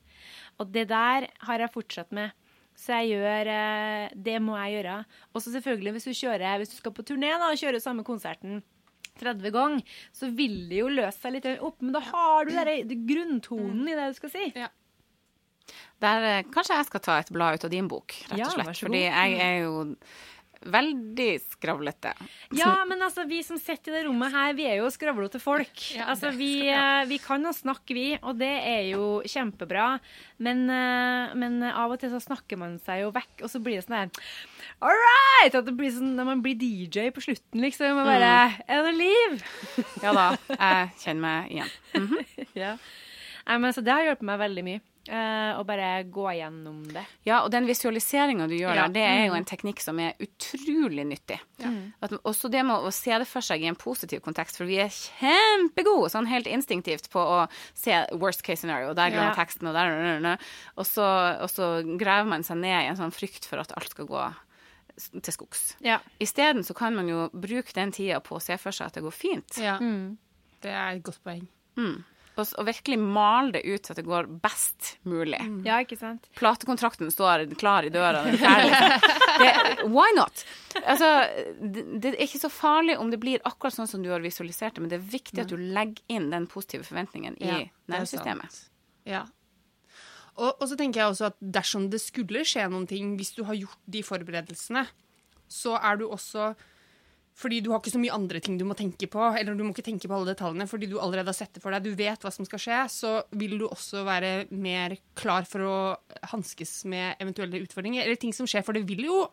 [0.60, 2.36] Og det der har jeg fortsatt med.
[2.76, 4.96] Så jeg gjør eh, Det må jeg gjøre.
[5.34, 8.06] Og så selvfølgelig, hvis du kjører, hvis du skal på turné da, og kjører samme
[8.08, 8.64] konserten
[9.20, 11.80] 30 ganger, så vil det jo løse seg litt opp.
[11.82, 14.50] Men da har du der, grunntonen i det du skal si.
[16.04, 18.74] Der, eh, kanskje jeg skal ta et blad ut av din bok, rett og slett.
[18.74, 19.86] Ja, Fordi jeg er jo
[20.62, 22.14] veldig skravlete.
[22.56, 25.84] Ja, men altså, vi som sitter i det rommet her, vi er jo skravlete folk.
[25.96, 30.00] Ja, altså, vi, eh, vi kan å snakke, vi, og det er jo kjempebra.
[30.38, 33.80] Men, eh, men av og til så snakker man seg jo vekk, og så blir
[33.80, 34.26] det sånn der
[34.84, 35.56] All right!
[35.56, 38.02] At det blir sånn når man blir DJ på slutten, liksom.
[38.02, 38.34] Og bare
[38.68, 39.40] Er det liv?
[40.04, 41.72] Ja da, jeg kjenner meg igjen.
[42.56, 42.76] Ja.
[43.46, 44.82] Nei, men så det har hjulpet meg veldig mye.
[45.08, 47.04] Eh, og bare gå gjennom det.
[47.28, 48.88] Ja, og den visualiseringa du gjør Ja.
[48.88, 51.40] der, det er jo en teknikk som er utrolig nyttig.
[52.02, 54.78] At, også det med å se det for seg i en positiv kontekst, for vi
[54.82, 59.36] er kjempegode sånn helt instinktivt på å se worst case scenario, der glemmer Ja.
[59.36, 60.38] teksten, og der
[60.78, 63.90] og så, og så graver man seg ned i en sånn frykt for at alt
[63.90, 64.34] skal gå
[65.22, 65.76] til skogs.
[65.84, 66.00] Ja.
[66.20, 69.04] Isteden så kan man jo bruke den tida på å se for seg at det
[69.04, 69.58] går fint.
[69.60, 69.78] Ja.
[69.80, 71.48] Det er et godt poeng.
[72.36, 75.40] Og, og virkelig male det ut så at det går best mulig.
[75.64, 76.28] ja, ikke sant?
[76.36, 78.26] platekontrakten står klar i døra.
[78.28, 79.06] liksom.
[79.40, 79.52] det,
[79.88, 80.44] why not?
[80.84, 81.12] Altså,
[81.62, 84.76] det, det er ikke så farlig om det blir akkurat sånn som du har visualisert
[84.76, 87.96] det, men det er viktig at du legger inn den positive forventningen i Ja, er
[87.96, 88.62] nervesystemet.
[89.08, 89.24] Ja.
[90.36, 93.46] Og, og så tenker jeg også at dersom det skulle skje noen ting, hvis du
[93.48, 94.84] har gjort de forberedelsene,
[95.52, 96.52] så er du også
[97.36, 99.74] fordi du har ikke så mye andre ting du må tenke på, eller du må
[99.74, 102.24] ikke tenke på alle detaljene fordi du allerede har sett det for deg, du vet
[102.24, 105.80] hva som skal skje, så vil du også være mer klar for å
[106.32, 109.26] hanskes med eventuelle utfordringer, eller ting som skjer, for det vil jo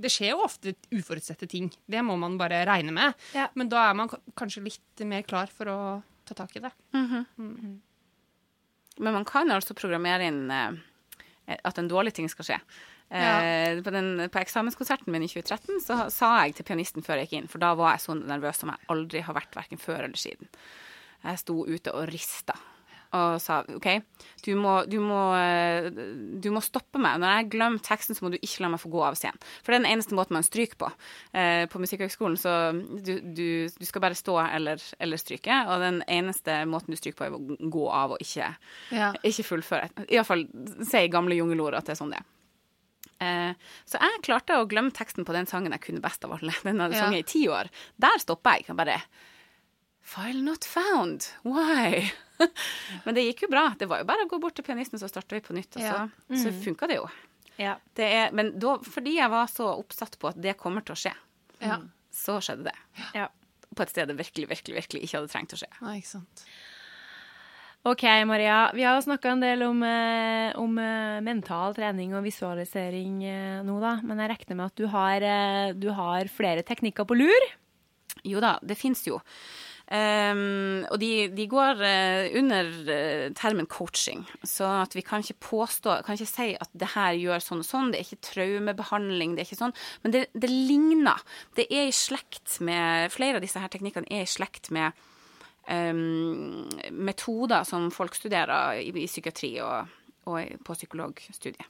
[0.00, 1.66] det skjer jo ofte uforutsette ting.
[1.90, 3.16] Det må man bare regne med.
[3.36, 3.50] Ja.
[3.58, 5.78] Men da er man kanskje litt mer klar for å
[6.28, 6.70] ta tak i det.
[9.00, 12.58] Men man kan altså programmere inn eh, at en dårlig ting skal skje.
[13.10, 17.26] Eh, på, den, på eksamenskonserten min i 2013 så sa jeg til pianisten før jeg
[17.30, 20.04] gikk inn, for da var jeg så nervøs som jeg aldri har vært, verken før
[20.06, 20.46] eller siden.
[21.24, 22.54] Jeg sto ute og rista
[23.10, 23.88] og sa OK,
[24.46, 25.18] du må, du må,
[26.38, 27.16] du må stoppe meg.
[27.18, 29.40] Når jeg glemmer teksten, så må du ikke la meg få gå av scenen.
[29.64, 30.90] For det er den eneste måten man stryker på.
[31.34, 35.98] Eh, på Musikkhøgskolen så du, du, du skal bare stå eller, eller stryke, og den
[36.06, 38.52] eneste måten du stryker på, er å gå av og ikke,
[38.94, 39.10] Ja.
[39.26, 39.90] ikke fullføre.
[40.06, 40.46] Iallfall
[40.86, 42.28] si gamle jungelord at det er sånn det er.
[43.20, 43.52] Eh,
[43.84, 46.54] så jeg klarte å glemme teksten på den sangen jeg kunne best av alle.
[46.64, 47.04] Den hadde Ja.
[47.04, 47.68] sunget i ti år.
[48.00, 48.66] Der stoppa jeg.
[48.68, 49.02] Jeg bare
[50.02, 51.26] File not found.
[51.44, 52.10] Why?
[53.04, 53.66] Men det gikk jo bra.
[53.78, 55.76] Det var jo bare å gå bort til pianisten, så starta vi på nytt.
[55.76, 56.08] Og så, Ja.
[56.40, 57.04] så funka det jo.
[57.60, 57.74] Ja.
[57.94, 60.98] Det er, men da, fordi jeg var så oppsatt på at det kommer til å
[60.98, 61.12] skje,
[61.60, 61.76] Ja.
[62.10, 62.76] så skjedde det.
[63.14, 63.28] ja.
[63.76, 65.68] På et sted det virkelig, virkelig, virkelig ikke hadde trengt å skje.
[65.84, 66.44] Nei, ikke sant.
[67.82, 68.70] OK, Maria.
[68.74, 73.78] Vi har snakka en del om, eh, om eh, mental trening og visualisering eh, nå,
[73.80, 73.94] da.
[74.04, 75.24] Men jeg regner med at du har,
[75.80, 77.48] du har flere teknikker på lur?
[78.28, 79.16] Jo da, det fins jo.
[79.90, 81.80] Um, og de, de går
[82.38, 82.68] under
[83.34, 87.42] termen coaching, så at vi kan ikke påstå, kan ikke si at det her gjør
[87.42, 87.90] sånn og sånn.
[87.90, 89.74] Det er ikke traumebehandling, det er ikke sånn.
[90.04, 91.24] Men det, det ligner.
[91.58, 94.92] Det er i slekt med Flere av disse her teknikkene er i slekt med
[95.68, 99.90] ehm, metoder som folk studerer i, i psykiatri og,
[100.30, 101.66] og på psykologstudiet.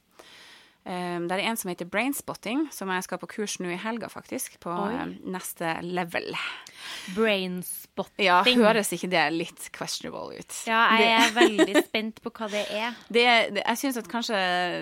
[0.81, 4.07] Um, det er en som heter Brainspotting, som jeg skal på kurs nå i helga,
[4.09, 4.55] faktisk.
[4.63, 6.31] På um, neste level.
[7.13, 8.25] Brainspotting.
[8.25, 10.57] Ja, høres ikke det litt questionable ut?
[10.65, 12.97] Ja, jeg er veldig spent på hva det er.
[13.11, 14.37] Det, det, jeg syns at kanskje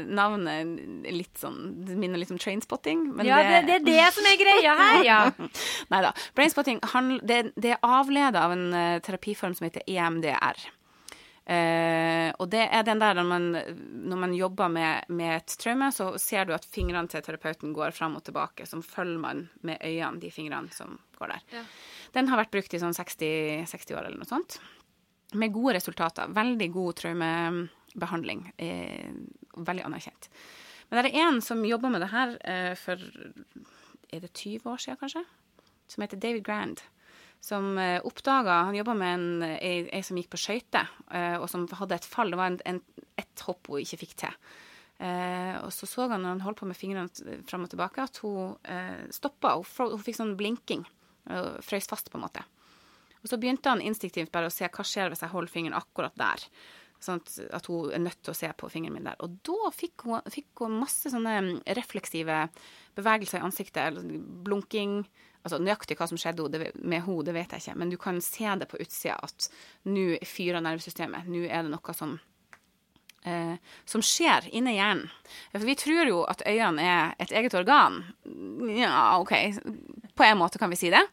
[0.07, 1.57] navnet litt sånn
[1.99, 3.07] minner litt om trainspotting.
[3.17, 5.19] Men Ja, det, det er det som er greia her, ja.
[5.91, 6.13] Nei da.
[6.37, 6.79] Brainspotting
[7.27, 10.69] det, det er avleda av en eh, terapiform som heter EMDR.
[11.49, 13.45] Eh, og det er den der når man,
[14.09, 17.95] når man jobber med, med et traume, så ser du at fingrene til terapeuten går
[17.97, 18.67] fram og tilbake.
[18.69, 21.65] Så følger man med øynene de fingrene som går der.
[22.13, 24.59] Den har vært brukt i sånn 60, 60 år eller noe sånt.
[25.41, 26.29] Med gode resultater.
[26.37, 28.45] Veldig god traumebehandling.
[28.57, 29.09] Eh,
[29.57, 30.29] veldig anerkjent.
[30.89, 33.01] Men det er en som jobber med det her eh, for
[34.09, 35.21] Er det 20 år siden, kanskje?
[35.89, 36.81] Som heter David Grand.
[37.39, 41.47] Som eh, oppdaga Han jobba med en, ei, ei som gikk på skøyter, eh, og
[41.51, 42.33] som hadde et fall.
[42.33, 42.81] Det var en, en,
[43.19, 44.35] et hopp hun ikke fikk til.
[44.99, 48.19] Eh, og så så han når han holdt på med fingrene fram og tilbake, at
[48.25, 49.55] hun eh, stoppa.
[49.55, 50.83] Hun, hun fikk sånn blinking.
[51.31, 52.43] og Frøs fast, på en måte.
[53.23, 56.15] Og så begynte han instinktivt bare å se hva skjer hvis jeg holder fingeren akkurat
[56.19, 56.43] der.
[57.03, 57.21] Sånn
[57.55, 59.19] at, hun er nødt til å se på fingeren min der.
[59.23, 62.45] Og da fikk hun, fikk hun masse sånne refleksive
[62.99, 63.81] bevegelser i ansiktet.
[63.85, 65.01] Eller blunking.
[65.43, 67.77] Altså nøyaktig hva som skjedde med henne, det vet jeg ikke.
[67.79, 69.47] Men du kan se det på utsida at
[69.87, 71.29] nå fyrer nervesystemet.
[71.31, 72.17] Nå er det noe som
[73.23, 75.07] eh, som skjer inni hjernen.
[75.51, 78.01] For vi tror jo at øynene er et eget organ.
[78.75, 79.33] Ja, OK.
[80.15, 81.03] På en måte kan vi si det.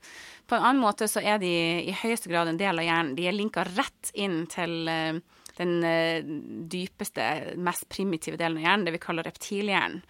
[0.47, 1.53] På en annen måte så er de
[1.87, 3.17] i høyeste grad en del av hjernen.
[3.19, 5.19] De er linka rett inn til eh,
[5.57, 6.23] den eh,
[6.71, 10.03] dypeste, mest primitive delen av hjernen, det vi kaller reptilhjernen.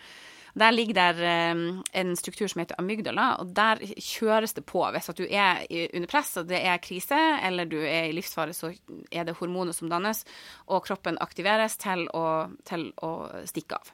[0.57, 1.59] Der ligger der eh,
[2.01, 4.81] en struktur som heter amygdala, og der kjøres det på.
[4.95, 8.57] Hvis at du er under press og det er krise, eller du er i livsfare,
[8.57, 8.73] så
[9.13, 10.25] er det hormoner som dannes,
[10.67, 13.13] og kroppen aktiveres til å, til å
[13.45, 13.93] stikke av.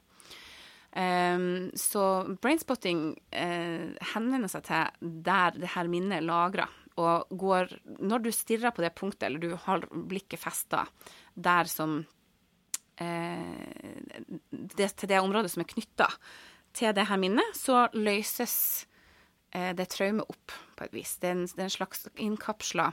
[0.93, 2.03] Um, så
[2.45, 6.69] brainspotting uh, henvender seg til der det her minnet er lagra.
[7.01, 7.71] Og går
[8.05, 10.85] Når du stirrer på det punktet, eller du har blikket festa
[11.33, 12.03] der som
[13.01, 13.57] uh,
[14.51, 16.11] det, Til det området som er knytta
[16.77, 18.57] til det her minnet, så løses
[19.55, 21.17] eh, det traumet opp på et vis.
[21.21, 22.91] Det er en, det er en slags innkapsla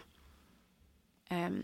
[1.32, 1.60] eh,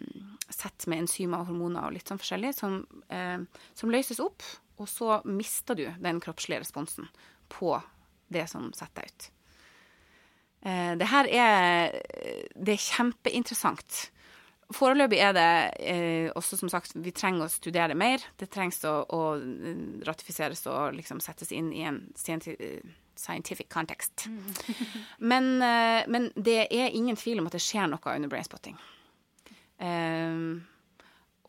[0.49, 2.81] sett med enzymer og hormoner og litt sånn forskjellig, som,
[3.13, 3.39] eh,
[3.75, 4.45] som løses opp,
[4.79, 7.07] og så mister du den kroppslige responsen
[7.51, 7.77] på
[8.33, 9.29] det som setter deg ut.
[10.65, 11.95] Eh, det her er,
[12.57, 14.05] det er kjempeinteressant.
[14.73, 15.49] Foreløpig er det
[15.85, 18.23] eh, også, som sagt, vi trenger å studere mer.
[18.39, 19.21] Det trengs å, å
[20.07, 24.25] ratifiseres og liksom settes inn i en scientific context.
[25.31, 28.79] men, eh, men det er ingen tvil om at det skjer noe under brainspotting.
[29.77, 30.63] Um,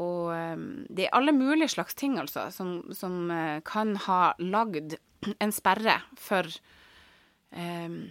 [0.03, 0.29] og
[0.93, 4.99] det er alle mulige slags ting, altså, som, som eh, kan ha lagd
[5.41, 6.49] en sperre for
[7.51, 8.03] um,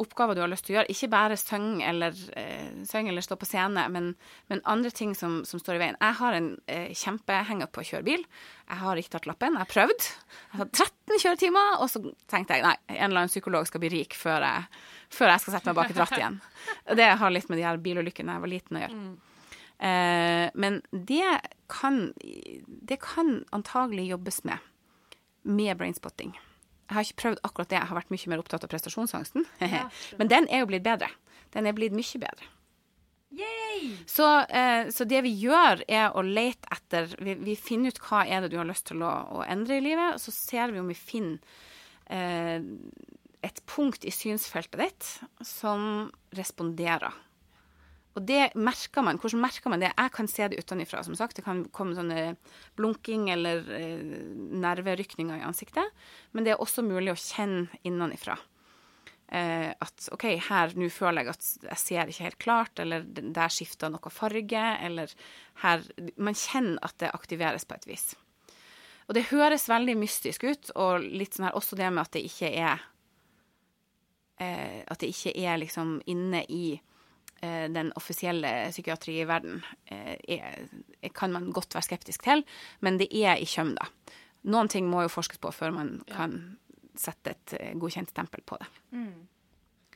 [0.00, 0.92] oppgaver du har lyst til å gjøre.
[0.92, 4.12] Ikke bare synge eller, eh, eller stå på scene, men,
[4.52, 5.98] men andre ting som, som står i veien.
[6.00, 8.24] Jeg har en eh, kjempehengup på å kjøre bil.
[8.68, 9.58] Jeg har ikke tatt lappen.
[9.58, 10.08] Jeg har prøvd.
[10.08, 13.84] Jeg har hatt 13 kjøretimer, og så tenkte jeg nei, en eller annen psykolog skal
[13.84, 14.82] bli rik før jeg,
[15.12, 16.40] før jeg skal sette meg bak et ratt igjen.
[16.96, 19.04] Det har litt med de her bilulykkene jeg var liten å gjøre.
[19.84, 21.40] Eh, men det
[21.72, 22.12] kan,
[22.66, 24.58] det kan antagelig jobbes med,
[25.42, 26.34] med brainspotting.
[26.84, 29.46] Jeg har ikke prøvd akkurat det, jeg har vært mye mer opptatt av prestasjonsangsten.
[30.20, 31.08] Men den er jo blitt bedre.
[31.54, 32.50] Den er blitt mye bedre.
[34.06, 38.22] Så, eh, så det vi gjør, er å lete etter Vi, vi finner ut hva
[38.26, 40.82] er det du har lyst til å, å endre i livet, og så ser vi
[40.82, 41.40] om vi finner
[42.06, 42.62] eh,
[43.44, 45.10] et punkt i synsfeltet ditt
[45.44, 47.12] som responderer.
[48.14, 49.18] Og det merker man.
[49.18, 49.90] Hvordan merker man det?
[49.90, 51.36] Jeg kan se det utenfra, som sagt.
[51.36, 52.36] Det kan komme sånne
[52.78, 54.02] blunking eller eh,
[54.64, 55.90] nerverykninger i ansiktet.
[56.30, 58.38] Men det er også mulig å kjenne innenfra.
[59.34, 63.50] Eh, at OK, her nå føler jeg at jeg ser ikke helt klart, eller der
[63.50, 65.10] skifter noe farge, eller
[65.64, 65.82] her
[66.14, 68.12] Man kjenner at det aktiveres på et vis.
[69.08, 72.24] Og det høres veldig mystisk ut, og litt sånn her også det med at det
[72.28, 72.84] ikke er
[74.38, 76.78] eh, At det ikke er liksom inne i
[77.74, 80.64] den offisielle psykiatriverdenen er,
[81.14, 82.44] kan man godt være skeptisk til,
[82.80, 83.88] men det er i kjøm, da.
[84.52, 86.34] Noen ting må jo forskes på før man kan
[86.96, 88.68] sette et eh, godkjent stempel på det.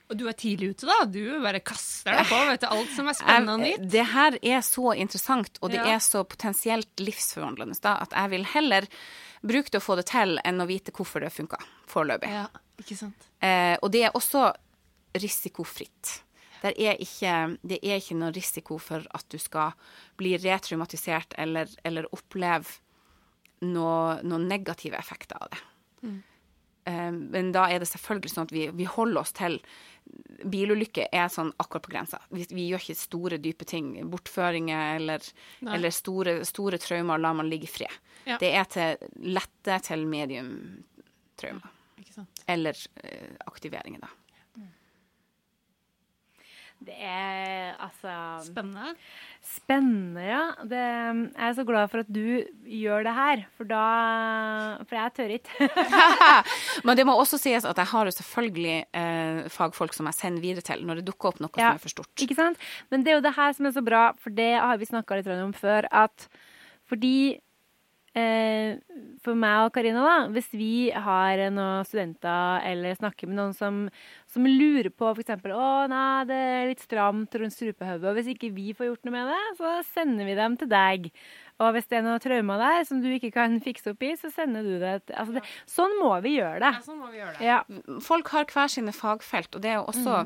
[0.09, 1.03] Og du er tidlig ute, da.
[1.05, 3.85] Du bare kaster deg på vet du, alt som er spennende og nytt.
[3.93, 5.95] Det her er så interessant, og det Ja.
[5.99, 8.89] er så potensielt livsforvandlende da, at jeg vil heller
[9.45, 11.61] bruke det å få det til, enn å vite hvorfor det funka
[11.93, 12.33] foreløpig.
[12.33, 12.47] Ja,
[12.81, 13.29] ikke sant.
[13.45, 14.49] Eh, og det er også
[15.19, 16.23] risikofritt.
[16.63, 19.77] Der er ikke, det er ikke noe risiko for at du skal
[20.19, 22.81] bli retraumatisert eller, eller oppleve
[23.67, 25.63] noen noe negative effekter av det.
[26.89, 29.59] Eh, men da er det selvfølgelig sånn at vi, vi holder oss til
[30.49, 32.21] Bilulykker er sånn akkurat på grensa.
[32.33, 33.91] Vi, vi gjør ikke store, dype ting.
[34.09, 35.27] Bortføringer eller,
[35.61, 37.99] eller store, store traumer lar man ligge i fred.
[38.25, 38.39] Ja.
[38.41, 40.55] Det er til lette til medium
[41.37, 41.75] traumer.
[42.07, 42.25] Ja.
[42.55, 44.09] Eller uh, aktiveringer, da.
[46.79, 48.13] Det er altså
[48.47, 48.93] Spennende.
[49.43, 50.43] Spennende, ja.
[50.63, 53.81] Det, jeg er så glad for at du gjør det her, for da
[54.87, 55.69] For jeg tør ikke.
[56.87, 60.45] Men det må også sies at jeg har jo selvfølgelig eh, fagfolk som jeg sender
[60.45, 61.73] videre til når det dukker opp noe Ja.
[61.75, 62.15] som er for stort.
[62.23, 62.63] Ikke sant?
[62.95, 65.19] Men det er jo det her som er så bra, for det har vi snakka
[65.19, 66.29] litt om før, at
[66.89, 67.41] fordi
[68.15, 73.83] For meg og Karina, da, hvis vi har noen studenter eller snakker med noen som,
[74.31, 75.35] som lurer på f.eks.
[75.53, 79.17] å nei, det er litt stramt rundt strupehodet, og hvis ikke vi får gjort noe
[79.19, 81.11] med det, så sender vi dem til deg.
[81.59, 84.29] Og hvis det er noe traumer der som du ikke kan fikse opp i, så
[84.31, 86.71] sender du det altså det, Sånn må vi gjøre det.
[86.77, 87.47] Ja, sånn må vi gjøre det.
[87.49, 87.57] Ja.
[88.07, 90.21] Folk har hver sine fagfelt, og det er jo også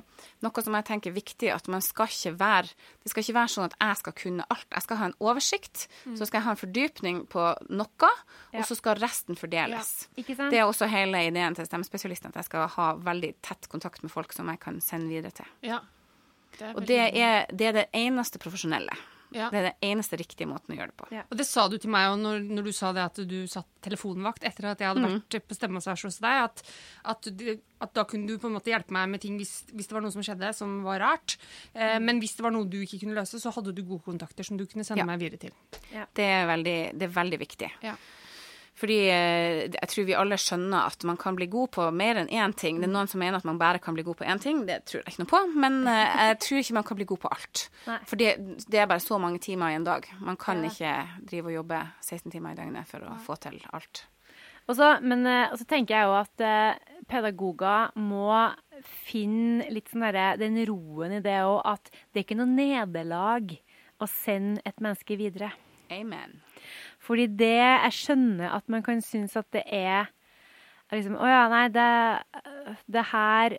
[0.44, 2.68] noe som jeg tenker er viktig, at man skal ikke være
[3.02, 4.66] Det skal ikke være sånn at jeg skal kunne alt.
[4.76, 8.10] Jeg skal ha en oversikt, så skal jeg ha en fordypning på noe,
[8.52, 8.60] Ja.
[8.60, 10.08] og så skal resten fordeles.
[10.16, 10.50] Ikke sant?
[10.52, 14.12] Det er også hele ideen til stemmespesialisten, at jeg skal ha veldig tett kontakt med
[14.12, 15.46] folk som jeg kan sende videre til.
[15.62, 15.80] Ja.
[16.58, 18.92] Det Og det er, det er det eneste profesjonelle.
[19.34, 19.48] Ja.
[19.52, 21.08] Det er det eneste riktige måten å gjøre det på.
[21.14, 21.22] Ja.
[21.30, 23.68] Og det sa du til meg òg når, når du sa det at du satt
[23.82, 26.62] telefonvakt etter at jeg hadde vært på stemmemassasje hos deg, at,
[27.12, 27.28] at,
[27.86, 30.04] at da kunne du på en måte hjelpe meg med ting hvis, hvis det var
[30.04, 31.36] noe som skjedde som var rart.
[31.74, 34.46] Eh, men hvis det var noe du ikke kunne løse, så hadde du gode kontakter
[34.46, 35.08] som du kunne sende Ja.
[35.08, 35.54] meg videre til.
[36.14, 37.70] Det er veldig, det er veldig viktig.
[37.82, 37.96] Ja.
[38.80, 42.30] Fordi eh, jeg tror vi alle skjønner at man kan bli god på mer enn
[42.32, 42.78] én ting.
[42.80, 44.62] Det er noen som mener at man bare kan bli god på én ting.
[44.66, 45.40] Det tror jeg ikke noe på.
[45.60, 47.66] Men eh, jeg tror ikke man kan bli god på alt.
[47.86, 47.98] Nei.
[48.08, 48.30] For det,
[48.72, 50.08] det er bare så mange timer i en dag.
[50.24, 50.70] Man kan Ja.
[50.72, 54.06] ikke drive og jobbe 16 timer i døgnet for å få til alt.
[54.70, 58.30] Og så, men eh, så tenker jeg jo at eh, pedagoger må
[59.04, 63.52] finne litt sånn derre den roen i det òg, at det er ikke noe nederlag
[64.02, 65.52] å sende et menneske videre.
[65.92, 66.38] Amen.
[67.02, 70.10] Fordi det Jeg skjønner at man kan synes at det er
[70.92, 71.90] liksom Å ja, nei, det,
[72.86, 73.58] det her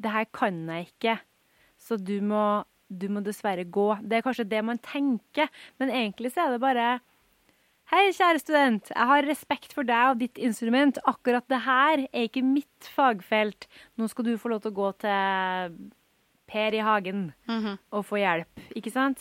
[0.00, 1.18] Det her kan jeg ikke.
[1.78, 3.90] Så du må, du må dessverre gå.
[4.02, 6.86] Det er kanskje det man tenker, men egentlig så er det bare
[7.92, 8.88] Hei, kjære student.
[8.88, 10.96] Jeg har respekt for deg og ditt instrument.
[11.04, 13.66] Akkurat det her er ikke mitt fagfelt.
[14.00, 15.74] Nå skal du få lov til å gå til
[16.48, 17.26] Per i hagen
[17.92, 19.20] og få hjelp, ikke sant?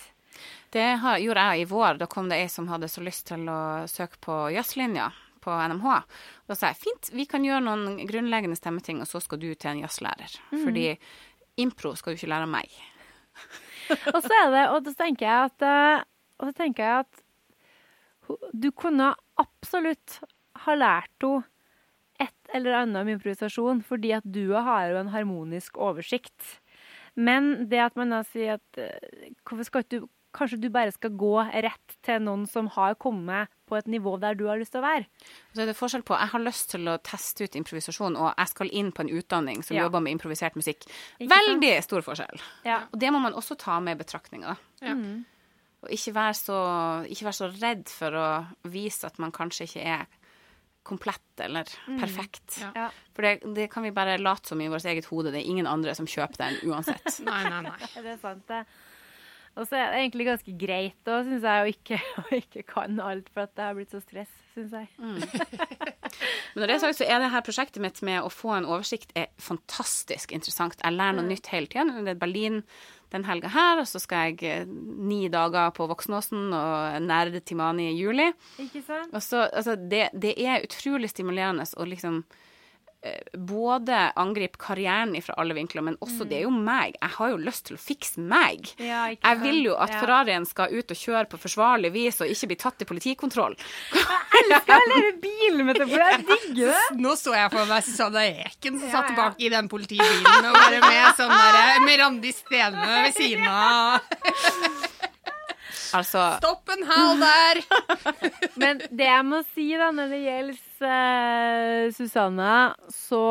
[0.73, 1.99] Det har, gjorde jeg i vår.
[2.01, 3.59] Da kom det ei som hadde så lyst til å
[3.89, 5.11] søke på jazzlinja
[5.43, 5.99] på NMH.
[6.47, 9.73] Da sa jeg fint, vi kan gjøre noen grunnleggende stemmeting, og så skal du til
[9.73, 10.38] en jazzlærer.
[10.53, 10.88] Fordi
[11.61, 12.81] impro skal du ikke lære av meg.
[14.13, 16.03] Og så er det, og så tenker jeg at, eh,
[16.39, 19.09] og så tenker jeg at du kunne
[19.41, 20.21] absolutt
[20.63, 21.49] ha lært henne
[22.21, 26.61] et eller annet om improvisasjon, fordi at du har jo en harmonisk oversikt.
[27.17, 30.91] Men det at man da sier at eh, hvorfor skal ikke du Kanskje du bare
[30.95, 34.73] skal gå rett til noen som har kommet på et nivå der du har lyst
[34.73, 35.05] til å være.
[35.53, 38.49] Så er det forskjell på Jeg har lyst til å teste ut improvisasjon, og jeg
[38.49, 39.84] skal inn på en utdanning som Ja.
[39.86, 40.88] jobber med improvisert musikk.
[41.19, 42.41] Veldig stor forskjell.
[42.65, 42.81] Ja.
[42.91, 44.57] Og det må man også ta med i betraktninga.
[44.81, 44.95] Ja.
[45.84, 46.57] Og ikke være, så,
[47.11, 48.27] ikke være så redd for å
[48.71, 50.05] vise at man kanskje ikke er
[50.84, 51.63] komplett eller
[51.99, 52.57] perfekt.
[52.61, 52.71] Ja.
[52.75, 52.89] Ja.
[53.15, 55.31] For det, det kan vi bare late som i vårt eget hode.
[55.31, 57.19] Det er ingen andre som kjøper den uansett.
[57.27, 57.77] Nei, nei, nei.
[58.03, 58.65] Det er sant, det.
[59.54, 62.97] Og så er det egentlig ganske greit, da, syns jeg, å ikke, å ikke kan
[63.04, 64.89] alt, for at det har blitt så stress, syns jeg.
[66.54, 68.68] Men når det er sagt, så er det her prosjektet mitt med å få en
[68.70, 70.78] oversikt er fantastisk interessant.
[70.82, 71.93] Jeg lærer noe nytt hele tiden.
[72.06, 72.62] Det er Berlin
[73.14, 77.91] den helga her, og så skal jeg eh, ni dager på Voksenåsen og nerde Timani
[77.91, 78.32] i juli.
[78.62, 79.14] Ikke sant?
[79.14, 82.24] Og så, altså, det, det er utrolig stimulerende å liksom
[83.36, 86.95] både angripe karrieren fra alle vinkler, men også det er jo meg.
[87.01, 88.70] Jeg har jo lyst til å fikse meg.
[88.80, 89.99] Ja, ikke Jeg vil jo at Ja.
[89.99, 93.58] Ferrarien skal ut og kjøre på forsvarlig vis og ikke bli tatt i politikontroll.
[93.93, 96.82] Jeg elsker den bilen min, for Jeg digger det.
[97.04, 100.54] Nå så jeg for meg Susanne Eken som Ja, satt bak i den politibilen og
[100.56, 103.99] bare med sånn der, Merandi Stene ved siden av.
[105.94, 107.60] Altså Stopp en hal der!
[108.62, 112.56] Men det jeg må si da, når det gjelder uh, Susanne,
[112.94, 113.24] så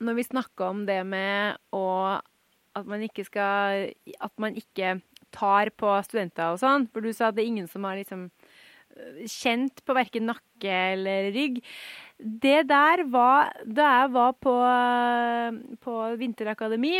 [0.00, 1.84] når vi snakker om det med å
[2.78, 3.90] At man ikke skal
[4.22, 4.98] At man ikke
[5.34, 8.22] tar på studenter og sånn, for du sa at det er ingen som har liksom
[8.96, 11.58] eh, kjent på verken nakke eller rygg.
[12.16, 16.94] Det der var da jeg var på, eh, på Vinterakademi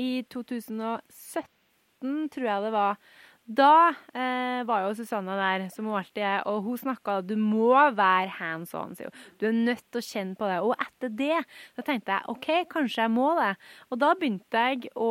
[0.00, 2.96] i 2017, tror jeg det var.
[3.44, 7.74] Da eh, var jo Susanna der, som hun alltid er, og hun snakka Du må
[7.92, 9.26] være hands on, sier hun.
[9.36, 10.56] Du er nødt til å kjenne på det.
[10.64, 11.42] Og etter det
[11.76, 13.50] da tenkte jeg OK, kanskje jeg må det.
[13.92, 15.10] Og da begynte jeg å,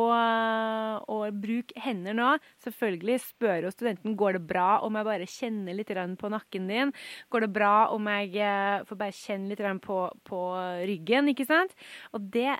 [1.06, 2.34] å bruke hender nå.
[2.66, 6.94] Selvfølgelig spør jo studenten går det bra om jeg bare kjenner litt på nakken din.
[7.30, 10.44] Går det bra om jeg eh, får bare kjenne litt på, på
[10.90, 11.74] ryggen, ikke sant?
[12.10, 12.56] Og det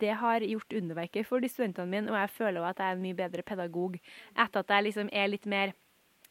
[0.00, 2.96] det har gjort underverker for de studentene mine, og jeg føler også at jeg er
[2.98, 5.74] en mye bedre pedagog etter at jeg liksom er litt mer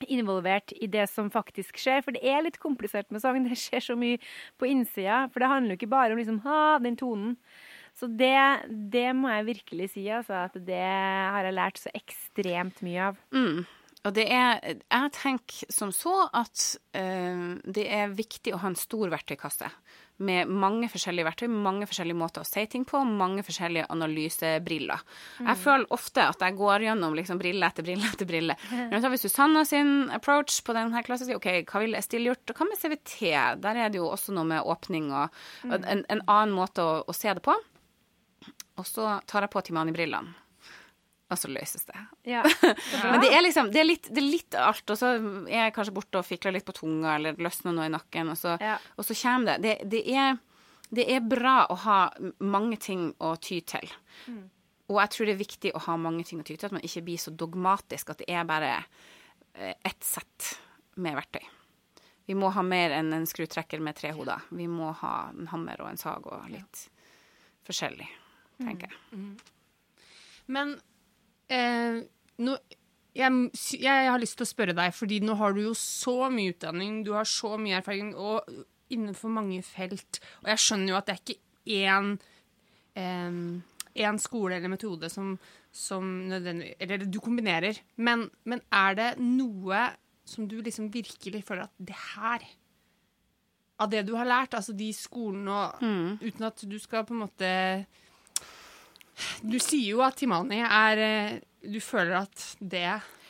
[0.05, 2.03] involvert i det som faktisk skjer.
[2.05, 3.39] For det er litt komplisert med sang.
[3.47, 4.19] Det skjer så mye
[4.59, 5.25] på innsida.
[5.33, 7.35] For det handler jo ikke bare om liksom, ha, den tonen.
[7.97, 8.37] Så det,
[8.93, 10.45] det må jeg virkelig si, altså.
[10.45, 13.17] At det har jeg lært så ekstremt mye av.
[13.33, 13.65] Mm.
[14.07, 16.63] Og det er Jeg tenker som så at
[16.95, 19.69] uh, det er viktig å ha en stor verktøykasse
[20.17, 25.03] med mange forskjellige verktøy, mange forskjellige måter å si ting på, mange forskjellige analysebriller.
[25.37, 25.49] Mm.
[25.51, 28.55] Jeg føler ofte at jeg går gjennom liksom brille etter brille etter brille.
[28.89, 32.49] Men så har vi Susanna sin approach på denne klassen, OK, hva ville Estill gjort?
[32.49, 33.13] Og hva med CVT?
[33.61, 35.37] Der er det jo også noe med åpning og,
[35.69, 37.53] og en, en, annen måte å, å se det på.
[38.77, 40.46] Og så tar jeg på Timani-brillene
[41.27, 41.97] og så løses det.
[42.29, 42.43] Ja.
[43.11, 45.73] Men det er liksom det er, litt, det er litt alt, og så er jeg
[45.75, 48.77] kanskje borte og fikler litt på tunga, eller løsner noe i nakken, og så, ja.
[48.95, 49.57] og så kommer det.
[49.65, 50.37] Det, det, er,
[50.89, 51.99] det, er, bra å ha
[52.39, 53.91] mange ting å ty til.
[54.31, 54.45] Mm.
[54.87, 56.87] Og jeg tror det er viktig å ha mange ting å ty til, at man
[56.87, 60.53] ikke blir så dogmatisk at det er bare eh, ett sett
[60.95, 61.43] med verktøy.
[62.27, 64.47] Vi må ha mer enn en skrutrekker med tre hoder.
[64.51, 66.87] Vi må ha en hammer og en sag og litt
[67.67, 68.07] forskjellig,
[68.59, 68.99] tenker jeg.
[69.11, 69.27] Mm.
[69.27, 70.07] Mm.
[70.55, 70.73] Men
[71.49, 72.01] eh,
[72.43, 72.57] no,
[73.17, 73.49] jeg,
[73.81, 77.01] jeg, har lyst til å spørre deg, fordi nå har du jo så mye utdanning,
[77.05, 78.45] du har så mye erfaring, og
[78.93, 80.21] innenfor mange felt.
[80.43, 81.39] Og jeg skjønner jo at det er ikke
[81.77, 82.11] én,
[82.97, 85.37] eh, skole eller metode som,
[85.71, 87.79] som nødvendig Eller du kombinerer.
[87.95, 89.89] Men, men, er det noe
[90.27, 92.45] som du liksom virkelig føler at det her
[93.79, 96.19] Av det du har lært, altså de skolene og mm.
[96.21, 97.49] Uten at du skal på en måte
[99.41, 102.85] du sier jo at Timani er eh, Du føler at det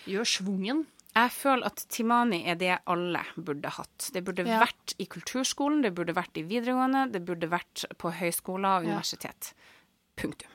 [0.07, 0.85] gjør svungen?
[1.17, 4.09] Jeg føler at Timani er det alle burde hatt.
[4.13, 4.59] Det burde ja.
[4.61, 9.51] vært i kulturskolen, det burde vært i videregående, det burde vært på høyskoler og universitet.
[9.53, 9.73] Ja.
[10.21, 10.53] Punktum.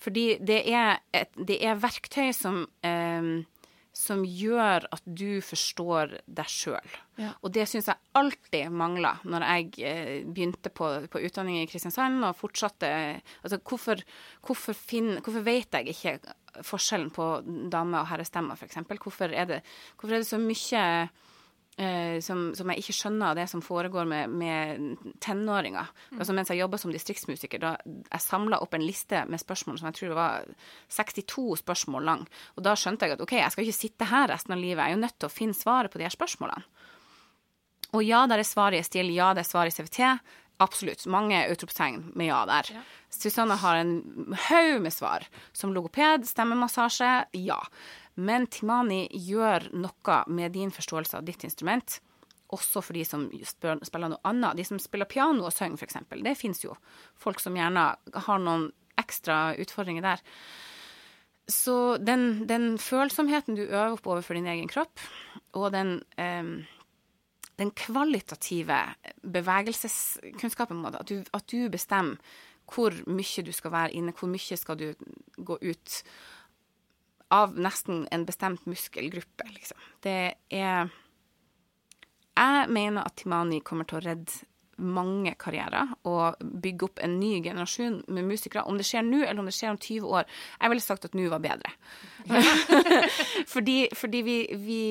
[0.00, 3.44] Fordi det er, et, det er verktøy som eh,
[3.96, 6.92] som gjør at du forstår deg sjøl.
[7.18, 7.32] Ja.
[7.42, 12.22] Og det syns jeg alltid mangla når jeg eh, begynte på, på, utdanning i Kristiansand
[12.24, 14.02] og fortsatte Altså, hvorfor,
[14.46, 16.34] hvorfor, finn, hvorfor vet jeg ikke
[16.66, 17.26] forskjellen på
[17.72, 18.78] dame- og herrestemmer, f.eks.?
[18.86, 20.84] Hvorfor, hvorfor er det så mye
[21.80, 25.88] eh, som, som, jeg ikke skjønner av det som foregår med, med tenåringer.
[26.10, 26.18] Mm.
[26.18, 29.90] Altså Mens jeg jobba som distriktsmusiker, da jeg samla opp en liste med spørsmål som
[29.90, 30.50] jeg tror var
[30.92, 32.26] 62 spørsmål lang.
[32.56, 34.92] Og da skjønte jeg at OK, jeg skal ikke sitte her resten av livet, jeg
[34.92, 36.68] er jo nødt til å finne svaret på de her spørsmålene.
[37.90, 40.04] Og ja, der er svaret i STIL, ja, det er svaret i CVT.
[40.60, 41.06] Absolutt.
[41.08, 42.68] Mange utropstegn med ja der.
[42.74, 42.82] Ja.
[43.10, 45.24] Susanne har en haug med svar.
[45.56, 47.58] Som logoped, stemmemassasje, ja.
[48.20, 52.00] Men Timani gjør noe med din forståelse av ditt instrument.
[52.50, 54.58] Også for de som spiller noe annet.
[54.58, 56.00] De som spiller piano og synger, f.eks.
[56.10, 56.74] Det fins jo
[57.20, 57.86] folk som gjerne
[58.26, 58.68] har noen
[59.00, 60.24] ekstra utfordringer der.
[61.50, 65.02] Så den, den følsomheten du øver opp overfor din egen kropp,
[65.58, 66.52] og den, eh,
[67.58, 68.78] den kvalitative
[69.22, 72.20] bevegelseskunnskapen, at du, at du bestemmer
[72.70, 74.92] hvor mye du skal være inne, hvor mye skal du
[75.42, 75.96] gå ut
[77.30, 79.78] av nesten en bestemt muskelgruppe, liksom.
[80.02, 80.90] Det er
[82.40, 84.46] Jeg mener at Timani kommer til å redde
[84.80, 88.64] mange karrierer og bygge opp en ny generasjon med musikere.
[88.64, 90.28] Om det skjer nå, eller om det skjer om 20 år.
[90.56, 91.72] Jeg ville sagt at nå var bedre.
[93.52, 94.82] fordi, fordi vi, vi,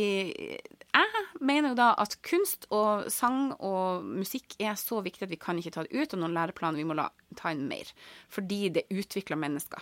[0.89, 5.41] Jeg mener jo da at kunst og sang og musikk er så viktig at vi
[5.41, 6.81] kan ikke ta det ut av noen læreplaner.
[6.81, 7.09] Vi må la,
[7.39, 7.89] ta inn mer.
[8.29, 9.81] Fordi det utvikler mennesker.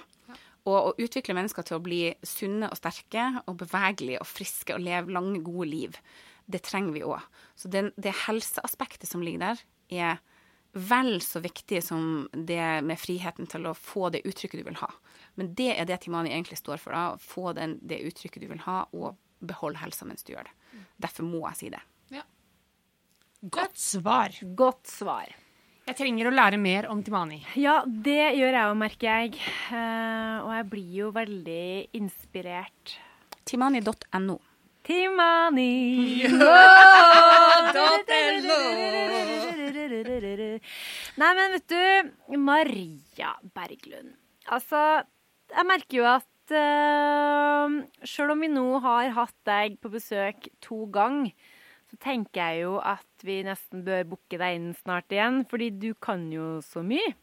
[0.68, 4.84] Og å utvikle mennesker til å bli sunne og sterke og bevegelige og friske og
[4.84, 6.00] leve lange, gode liv,
[6.48, 7.24] det trenger vi òg.
[7.60, 10.20] Så det, det, helseaspektet som ligger der, er
[10.78, 14.90] vel så viktig som det med friheten til å få det uttrykket du vil ha.
[15.40, 16.96] Men det er det Timani egentlig står for.
[16.96, 20.84] da, Få den, det uttrykket du vil ha, og beholde helsa mens du gjør det.
[21.08, 21.82] Derfor må jeg si det.
[22.14, 22.24] Ja.
[23.42, 24.40] Godt svar.
[24.58, 25.34] Godt svar.
[25.88, 27.40] Jeg trenger å lære mer om Timani.
[27.56, 29.40] Ja, det gjør jeg òg, merker jeg.
[29.72, 32.98] Uh, og jeg blir jo veldig inspirert.
[33.48, 34.38] Timani.no.
[34.88, 35.72] Timani!
[41.18, 44.16] Nei, men vet du, Maria Berglund.
[44.52, 44.84] Altså,
[45.56, 47.74] jeg merker jo at at uh,
[48.08, 51.34] sjøl om vi nå har hatt deg på besøk to ganger,
[51.88, 55.90] så tenker jeg jo at vi nesten bør booke deg inn snart igjen, fordi du
[56.04, 57.16] kan jo så mye.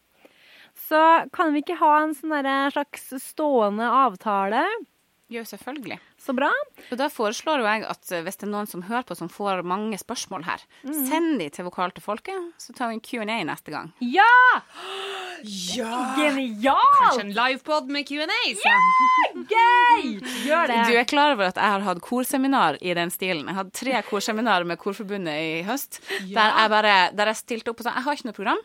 [0.75, 0.99] Så
[1.31, 2.35] kan vi ikke ha en sånn
[2.73, 4.65] slags stående avtale?
[5.31, 5.97] Jo, selvfølgelig.
[6.21, 6.51] Så bra.
[6.91, 9.31] Og da foreslår jo jeg at eh, hvis det er noen som hører på som
[9.31, 13.39] får mange spørsmål her, send de til Vokal til folket, så tar vi en Q&A
[13.49, 13.89] neste gang.
[14.05, 14.29] Ja!
[15.43, 16.15] Ja!
[16.17, 16.99] Genialt!
[16.99, 18.27] Kanskje en livepod med Q&A.
[18.53, 18.75] Ja.
[19.49, 20.19] Gøy!
[20.45, 20.77] Gjør det.
[20.89, 23.47] Du er klar over at jeg har hatt korseminar i den stilen.
[23.51, 25.99] Jeg hadde tre korseminar med Korforbundet i høst,
[26.31, 28.61] der jeg bare der jeg stilte opp og sa jeg har ikke noe program.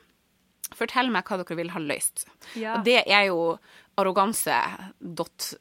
[0.79, 2.27] Fortell meg hva dere vil ha løst.
[2.55, 2.77] Ja.
[2.79, 3.41] Og det er jo
[3.99, 5.59] arroganse.no.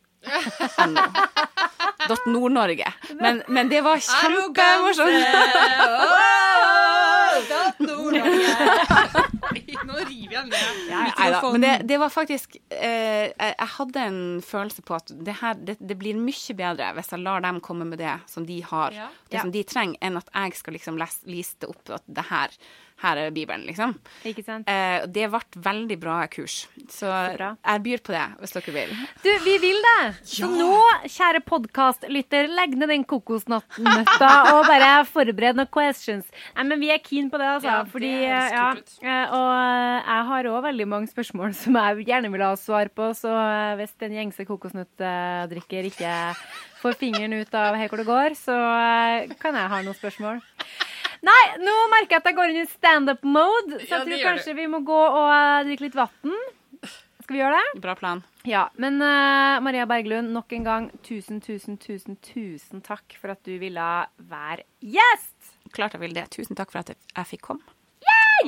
[2.09, 2.85] Dot Nord-Norge.
[3.19, 5.25] Men, men det var kjempemorsomt.
[9.89, 10.65] Nå river jeg ned
[11.53, 15.77] men det, det var faktisk eh, Jeg hadde en følelse på at det her det,
[15.79, 19.07] det blir mye bedre hvis jeg lar dem komme med det som de har, Ja.
[19.29, 19.43] det Ja.
[19.45, 22.49] som de trenger, enn at jeg skal liksom les, liste opp at det her,
[23.03, 23.93] her er Bibelen, liksom.
[24.27, 24.67] Ikke sant?
[24.69, 26.65] Eh, det ble veldig bra kurs.
[26.91, 27.53] Så, bra.
[27.63, 28.91] jeg byr på det, hvis dere vil.
[29.23, 30.01] Du, vi vil det!
[30.27, 30.71] Så nå,
[31.05, 36.25] kjære podkastlytter, legg ned den kokosnøtta og bare forbered noen questions.
[36.57, 37.69] Nei, men vi er keen på det, altså.
[37.69, 39.03] Ja, det fordi, høres ja, kult ut.
[39.03, 39.49] eh, Og
[40.09, 43.75] jeg har òg veldig mange spørsmål som jeg gjerne vil ha svar på, så eh,
[43.79, 46.13] hvis en gjengse kokosnøttdrikker ikke
[46.81, 50.39] får fingeren ut av her hvor det går, så eh, kan jeg ha noen spørsmål.
[51.27, 54.55] Nei, nå merker jeg at jeg går inn i standup-mode, så jeg ja, tror kanskje
[54.55, 56.39] vi må gå og eh, drikke litt vann.
[57.29, 57.81] Skal vi gjøre det?
[57.83, 58.21] Bra plan.
[58.47, 63.43] Ja, men uh, Maria Berglund, nok en gang tusen, tusen, tusen, tusen takk for at
[63.45, 63.89] du ville
[64.31, 65.35] være gjest!
[65.75, 66.25] Klart jeg vil det.
[66.33, 67.65] Tusen takk for at jeg, fikk komme.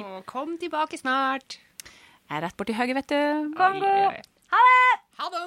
[0.02, 1.60] Og kom tilbake snart.
[1.84, 3.52] Jeg er rett borti høyre, vet du.
[3.58, 3.86] Bongo!
[3.86, 4.22] Oi, oi, oi.
[4.52, 4.88] Ha det!
[5.20, 5.42] Ha det!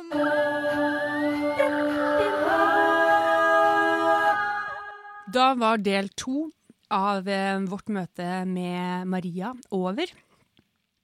[5.34, 6.50] Da var del to
[6.94, 10.06] av eh, vårt møte med Maria over.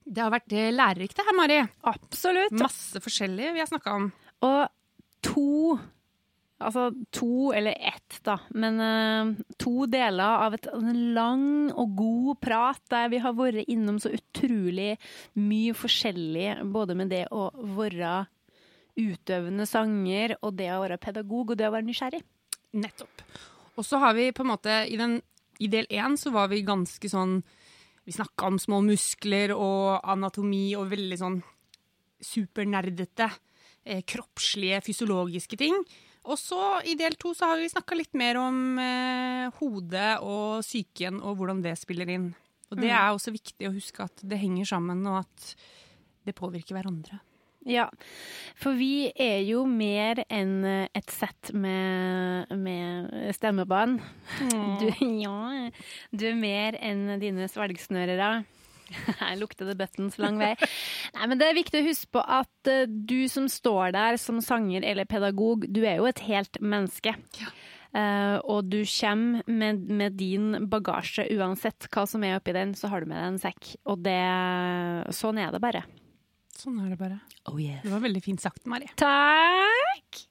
[0.05, 1.59] Det har vært eh, lærerikt det her, Mari.
[1.91, 2.55] Absolutt.
[2.61, 4.11] Masse forskjellig vi har snakka om.
[4.47, 4.61] Og
[5.27, 5.79] to
[6.61, 12.40] Altså to, eller ett, da, men uh, to deler av et, en lang og god
[12.44, 14.90] prat der vi har vært innom så utrolig
[15.40, 17.48] mye forskjellig, både med det å
[17.78, 18.26] være
[19.00, 22.20] utøvende sanger, og det å være pedagog, og det å være nysgjerrig.
[22.76, 23.24] Nettopp.
[23.80, 25.16] Og så har vi på en måte I, den,
[25.58, 27.40] i del én så var vi ganske sånn
[28.06, 31.40] Vi snakka om små muskler og anatomi og veldig sånn
[32.20, 33.30] supernerdete,
[33.84, 35.76] eh, kroppslige, fysiologiske ting.
[36.29, 40.61] Og så i del to så har vi snakka litt mer om eh, hodet og
[40.66, 42.31] psyken og hvordan det spiller inn.
[42.71, 45.55] Og det er også viktig å huske at det henger sammen, og at
[46.29, 47.18] det påvirker hverandre.
[47.68, 47.91] Ja,
[48.57, 53.99] for vi er jo mer enn eh, et sett med, med stemmebånd.
[54.81, 54.87] Du,
[55.25, 55.68] ja,
[56.12, 58.31] du er mer enn dine svelgsnørere.
[59.22, 60.55] Her lukter det buttons lang vei.
[61.16, 64.41] Nei, men det er viktig å huske på at eh, du som står der som
[64.45, 67.14] sanger eller pedagog, du er jo et helt menneske.
[67.91, 72.91] Eh, og du kommer med, med din bagasje uansett hva som er oppi den, så
[72.93, 73.72] har du med deg en sekk.
[73.91, 74.20] Og det,
[75.16, 75.84] sånn er det bare.
[76.61, 77.22] Sånn er det bare.
[77.49, 77.80] Oh yes.
[77.86, 78.91] Det var veldig fint sagt, Mari.
[79.01, 80.26] Takk!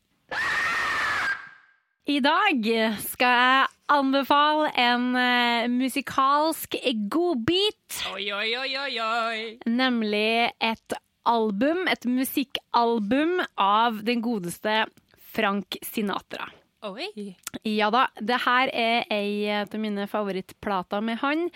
[2.10, 2.72] I dag
[3.06, 6.78] skal jeg anbefale en uh, musikalsk
[7.12, 9.42] godbit, Oi, oi, oi, oi, oi.
[9.68, 10.98] nemlig et
[11.30, 14.86] album, et musikkalbum av den godeste
[15.34, 16.48] Frank Sinatra.
[16.88, 17.36] Oi.
[17.68, 21.50] Ja da, det her er ei av mine favorittplater med han.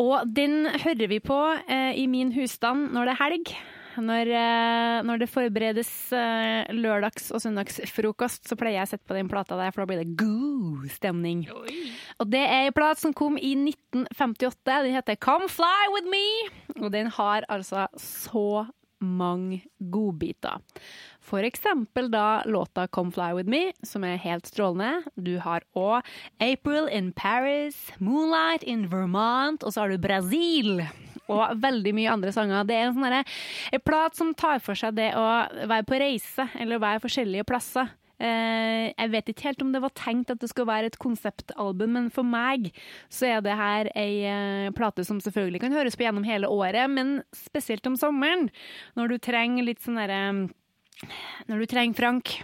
[0.00, 1.36] Og den hører vi på
[1.68, 3.52] eh, i min husstand når det er helg.
[4.00, 9.16] Når, eh, når det forberedes eh, lørdags- og søndagsfrokost, så pleier jeg å sette på
[9.18, 11.44] den plata der, for da blir det god stemning.
[11.52, 11.78] Oi.
[12.22, 14.78] Og det er en plat som kom i 1958.
[14.86, 16.26] Den heter Come Fly With Me.
[16.80, 18.64] Og den har altså så
[19.02, 20.62] mange godbiter.
[21.22, 25.02] For eksempel da låta Come Fly With Me, som er helt strålende.
[25.16, 26.06] Du har òg
[26.40, 30.86] April in Paris, Moonlight in Vermont, og så har du Brasil.
[31.32, 32.68] Og veldig mye andre sanger.
[32.68, 35.26] Det er en sånn en plat som tar for seg det å
[35.66, 37.90] være på reise, eller være forskjellige plasser.
[38.22, 41.96] Eh, jeg vet ikke helt om det var tenkt at det skulle være et konseptalbum,
[41.96, 42.70] men for meg
[43.10, 46.86] så er det her ei eh, plate som selvfølgelig kan høres på gjennom hele året,
[46.92, 48.46] men spesielt om sommeren,
[48.98, 50.22] når du trenger litt sånn derre
[51.48, 52.36] Når du trenger Frank.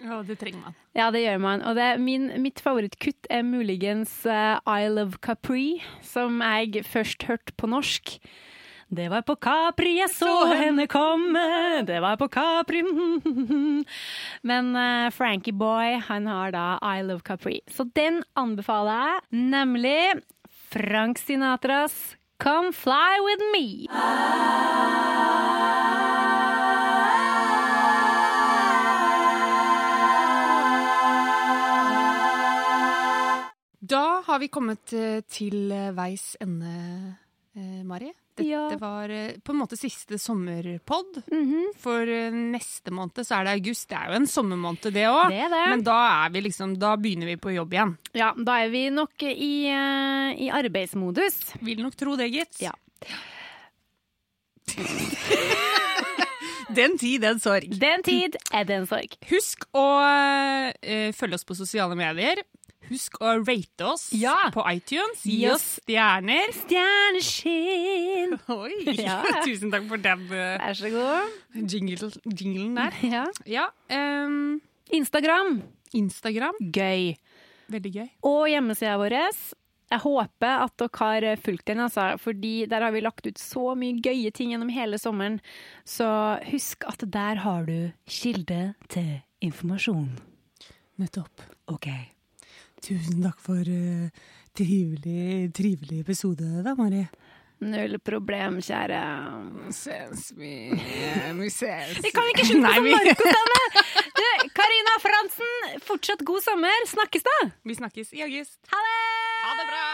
[0.00, 0.76] Ja, det trenger man.
[0.96, 1.64] Ja, det gjør man.
[1.68, 7.54] Og det, min, mitt favorittkutt er muligens uh, I Love Capri, som jeg først hørte
[7.60, 8.16] på norsk
[8.90, 12.80] Det var på Capri jeg så henne komme, det var på Capri
[14.48, 17.60] Men uh, Frankie Boy, han har da I Love Capri.
[17.68, 19.20] Så den anbefaler jeg,
[19.52, 20.00] nemlig
[20.72, 23.86] Frank Sinatras Come Fly With Me.
[33.90, 36.70] Da har vi kommet eh, til eh, veis ende,
[37.56, 38.12] eh, Mari.
[38.38, 38.68] Dette Ja.
[38.78, 39.10] var
[39.44, 41.18] på en måte siste sommerpod.
[41.26, 41.72] Mhm.
[41.76, 43.88] For eh, neste måned så er det august.
[43.90, 45.34] Det er jo en sommermåned, det òg.
[45.74, 47.96] Men da, er vi liksom, da begynner vi på jobb igjen.
[48.14, 51.56] Ja, da er vi nok i, i arbeidsmodus.
[51.60, 52.62] Vil nok tro det, gitt.
[52.62, 52.72] Ja.
[56.70, 57.66] Den tid, den sorg.
[57.80, 59.16] Den tid er den sorg.
[59.26, 62.44] Husk å uh, følge oss på sosiale medier.
[62.90, 64.34] Husk å rate oss Ja.
[64.50, 65.22] på iTunes.
[65.22, 66.50] Gi oss stjerner.
[66.64, 68.34] Stjerneskinn.
[68.56, 68.72] Oi!
[68.98, 69.20] Ja.
[69.46, 71.38] Tusen takk for den eh, Vær så god.
[71.70, 72.98] jingle, jinglen der.
[73.06, 73.24] Ja.
[73.46, 73.68] Ja.
[74.26, 74.60] um,
[74.90, 75.60] Instagram.
[75.94, 76.58] Instagram.
[76.74, 77.14] Gøy.
[77.70, 78.08] Veldig gøy.
[78.26, 79.14] Og hjemmesida vår.
[79.90, 83.72] Jeg håper at dere har fulgt den, altså, fordi der har vi lagt ut så
[83.78, 85.40] mye gøye ting gjennom hele sommeren.
[85.86, 86.06] Så
[86.50, 90.12] husk at der har du kilde til informasjon.
[91.00, 91.42] Nettopp.
[91.74, 91.88] OK.
[92.80, 94.08] Tusen takk for uh,
[94.56, 97.04] trivelig, trivelig episode, da, Mari.
[97.60, 99.00] Null problem, kjære.
[99.76, 101.98] Ses vi Vi ses.
[102.00, 102.94] Vi kan ikke slutte Nei, vi-!
[104.20, 104.24] Du,
[104.56, 106.86] Karina Fransen, fortsatt god sommer.
[106.88, 107.36] Snakkes da!
[107.68, 108.56] Vi snakkes i august.
[108.72, 108.96] Ha det!
[109.44, 109.84] Ha det bra!